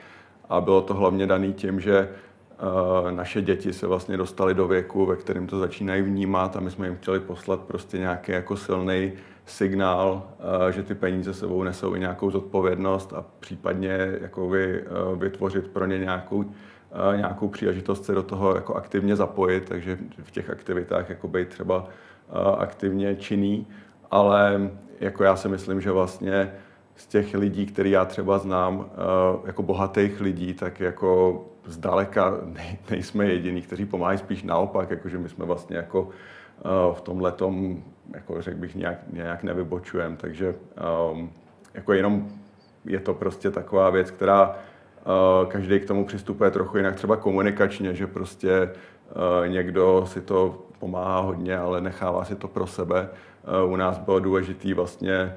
A 0.49 0.61
bylo 0.61 0.81
to 0.81 0.93
hlavně 0.93 1.27
daný 1.27 1.53
tím, 1.53 1.79
že 1.79 1.97
eh, 1.97 3.11
naše 3.11 3.41
děti 3.41 3.73
se 3.73 3.87
vlastně 3.87 4.17
dostaly 4.17 4.53
do 4.53 4.67
věku, 4.67 5.05
ve 5.05 5.15
kterém 5.15 5.47
to 5.47 5.59
začínají 5.59 6.01
vnímat 6.01 6.55
a 6.55 6.59
my 6.59 6.71
jsme 6.71 6.87
jim 6.87 6.95
chtěli 6.95 7.19
poslat 7.19 7.59
prostě 7.59 7.97
nějaký 7.97 8.31
jako 8.31 8.57
silný 8.57 9.13
signál, 9.45 10.23
že 10.69 10.83
ty 10.83 10.95
peníze 10.95 11.33
sebou 11.33 11.63
nesou 11.63 11.95
i 11.95 11.99
nějakou 11.99 12.31
zodpovědnost 12.31 13.13
a 13.13 13.25
případně 13.39 14.17
jako 14.21 14.49
vy, 14.49 14.83
vytvořit 15.15 15.67
pro 15.67 15.85
ně 15.85 15.99
nějakou 15.99 16.45
nějakou 17.15 17.47
příležitost 17.47 18.05
se 18.05 18.13
do 18.13 18.23
toho 18.23 18.55
jako 18.55 18.75
aktivně 18.75 19.15
zapojit, 19.15 19.65
takže 19.69 19.97
v 20.23 20.31
těch 20.31 20.49
aktivitách 20.49 21.09
jako 21.09 21.27
být 21.27 21.47
třeba 21.47 21.87
aktivně 22.57 23.15
činný, 23.15 23.67
ale 24.11 24.69
jako 24.99 25.23
já 25.23 25.35
si 25.35 25.49
myslím, 25.49 25.81
že 25.81 25.91
vlastně 25.91 26.51
z 26.95 27.07
těch 27.07 27.33
lidí, 27.33 27.65
který 27.65 27.91
já 27.91 28.05
třeba 28.05 28.37
znám, 28.37 28.89
jako 29.45 29.63
bohatých 29.63 30.21
lidí, 30.21 30.53
tak 30.53 30.79
jako 30.79 31.41
zdaleka 31.65 32.33
nejsme 32.89 33.25
jediní, 33.25 33.61
kteří 33.61 33.85
pomáhají, 33.85 34.17
spíš 34.17 34.43
naopak, 34.43 34.89
jakože 34.89 35.17
my 35.17 35.29
jsme 35.29 35.45
vlastně 35.45 35.77
jako 35.77 36.09
eh, 36.59 36.93
v 36.93 37.01
tom 37.01 37.21
letom, 37.21 37.83
jako 38.13 38.41
řekl 38.41 38.57
bych, 38.57 38.75
nějak, 38.75 38.97
nějak 39.13 39.43
nevybočujeme, 39.43 40.15
takže 40.15 40.55
um, 41.11 41.31
jako 41.73 41.93
jenom 41.93 42.29
je 42.85 42.99
to 42.99 43.13
prostě 43.13 43.51
taková 43.51 43.89
věc, 43.89 44.11
která 44.11 44.55
každý 45.47 45.79
k 45.79 45.85
tomu 45.85 46.05
přistupuje 46.05 46.51
trochu 46.51 46.77
jinak, 46.77 46.95
třeba 46.95 47.17
komunikačně, 47.17 47.95
že 47.95 48.07
prostě 48.07 48.69
uh, 48.69 49.47
někdo 49.47 50.03
si 50.07 50.21
to 50.21 50.65
pomáhá 50.79 51.19
hodně, 51.19 51.57
ale 51.57 51.81
nechává 51.81 52.25
si 52.25 52.35
to 52.35 52.47
pro 52.47 52.67
sebe. 52.67 53.09
Uh, 53.65 53.71
u 53.71 53.75
nás 53.75 53.97
bylo 53.97 54.19
důležité 54.19 54.73
vlastně 54.73 55.33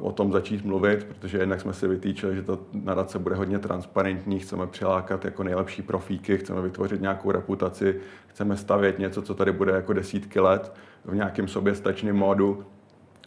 o 0.00 0.12
tom 0.12 0.32
začít 0.32 0.64
mluvit, 0.64 1.04
protože 1.04 1.38
jednak 1.38 1.60
jsme 1.60 1.72
si 1.72 1.88
vytýčili, 1.88 2.36
že 2.36 2.42
ta 2.42 2.58
nadace 2.72 3.18
bude 3.18 3.34
hodně 3.34 3.58
transparentní, 3.58 4.38
chceme 4.38 4.66
přilákat 4.66 5.24
jako 5.24 5.42
nejlepší 5.42 5.82
profíky, 5.82 6.38
chceme 6.38 6.62
vytvořit 6.62 7.00
nějakou 7.00 7.30
reputaci, 7.30 8.00
chceme 8.26 8.56
stavět 8.56 8.98
něco, 8.98 9.22
co 9.22 9.34
tady 9.34 9.52
bude 9.52 9.72
jako 9.72 9.92
desítky 9.92 10.40
let 10.40 10.72
v 11.04 11.14
nějakém 11.14 11.48
soběstačném 11.48 12.16
módu. 12.16 12.64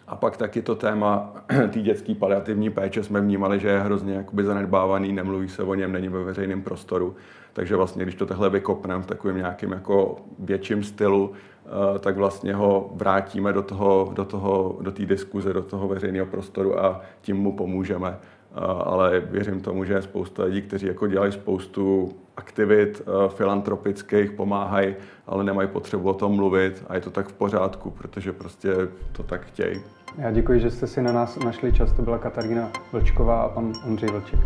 A 0.07 0.15
pak 0.15 0.37
taky 0.37 0.61
to 0.61 0.75
téma 0.75 1.33
té 1.69 1.81
dětské 1.81 2.15
paliativní 2.15 2.69
péče 2.69 3.03
jsme 3.03 3.21
vnímali, 3.21 3.59
že 3.59 3.67
je 3.67 3.79
hrozně 3.79 4.13
jakoby 4.13 4.43
zanedbávaný, 4.43 5.13
nemluví 5.13 5.49
se 5.49 5.63
o 5.63 5.73
něm, 5.73 5.91
není 5.91 6.07
ve 6.07 6.23
veřejném 6.23 6.61
prostoru. 6.61 7.15
Takže 7.53 7.75
vlastně, 7.75 8.03
když 8.03 8.15
to 8.15 8.25
takhle 8.25 8.49
vykopneme 8.49 9.03
v 9.03 9.07
takovém 9.07 9.37
nějakým 9.37 9.71
jako 9.71 10.17
větším 10.39 10.83
stylu, 10.83 11.33
Eh, 11.65 11.99
tak 11.99 12.17
vlastně 12.17 12.53
ho 12.53 12.89
vrátíme 12.93 13.53
do 13.53 13.61
toho, 13.61 14.11
do 14.15 14.25
toho, 14.25 14.77
do 14.81 14.91
té 14.91 15.05
diskuze, 15.05 15.53
do 15.53 15.61
toho 15.61 15.87
veřejného 15.87 16.25
prostoru 16.25 16.79
a 16.79 17.01
tím 17.21 17.37
mu 17.37 17.57
pomůžeme. 17.57 18.17
Eh, 18.17 18.59
ale 18.83 19.19
věřím 19.19 19.61
tomu, 19.61 19.85
že 19.85 19.93
je 19.93 20.01
spousta 20.01 20.43
lidí, 20.43 20.61
kteří 20.61 20.87
jako 20.87 21.07
dělají 21.07 21.31
spoustu 21.31 22.13
aktivit 22.37 23.01
eh, 23.01 23.29
filantropických, 23.29 24.31
pomáhají, 24.31 24.95
ale 25.27 25.43
nemají 25.43 25.67
potřebu 25.67 26.09
o 26.09 26.13
tom 26.13 26.35
mluvit 26.35 26.83
a 26.87 26.95
je 26.95 27.01
to 27.01 27.11
tak 27.11 27.27
v 27.27 27.33
pořádku, 27.33 27.91
protože 27.91 28.31
prostě 28.31 28.73
to 29.11 29.23
tak 29.23 29.45
chtějí. 29.45 29.81
Já 30.17 30.31
děkuji, 30.31 30.59
že 30.59 30.71
jste 30.71 30.87
si 30.87 31.01
na 31.01 31.11
nás 31.11 31.39
našli 31.39 31.73
čas. 31.73 31.93
To 31.93 32.01
byla 32.01 32.17
Katarína 32.17 32.71
Vlčková 32.91 33.41
a 33.41 33.49
pan 33.49 33.73
Ondřej 33.87 34.09
Vlček. 34.09 34.39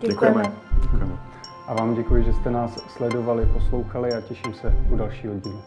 Děkujeme. 0.00 0.42
Děkujeme. 0.82 1.18
A 1.66 1.74
vám 1.74 1.94
děkuji, 1.94 2.24
že 2.24 2.32
jste 2.32 2.50
nás 2.50 2.90
sledovali, 2.96 3.46
poslouchali 3.46 4.12
a 4.12 4.20
těším 4.20 4.54
se 4.54 4.74
u 4.90 4.96
dalšího 4.96 5.34
dílu. 5.34 5.62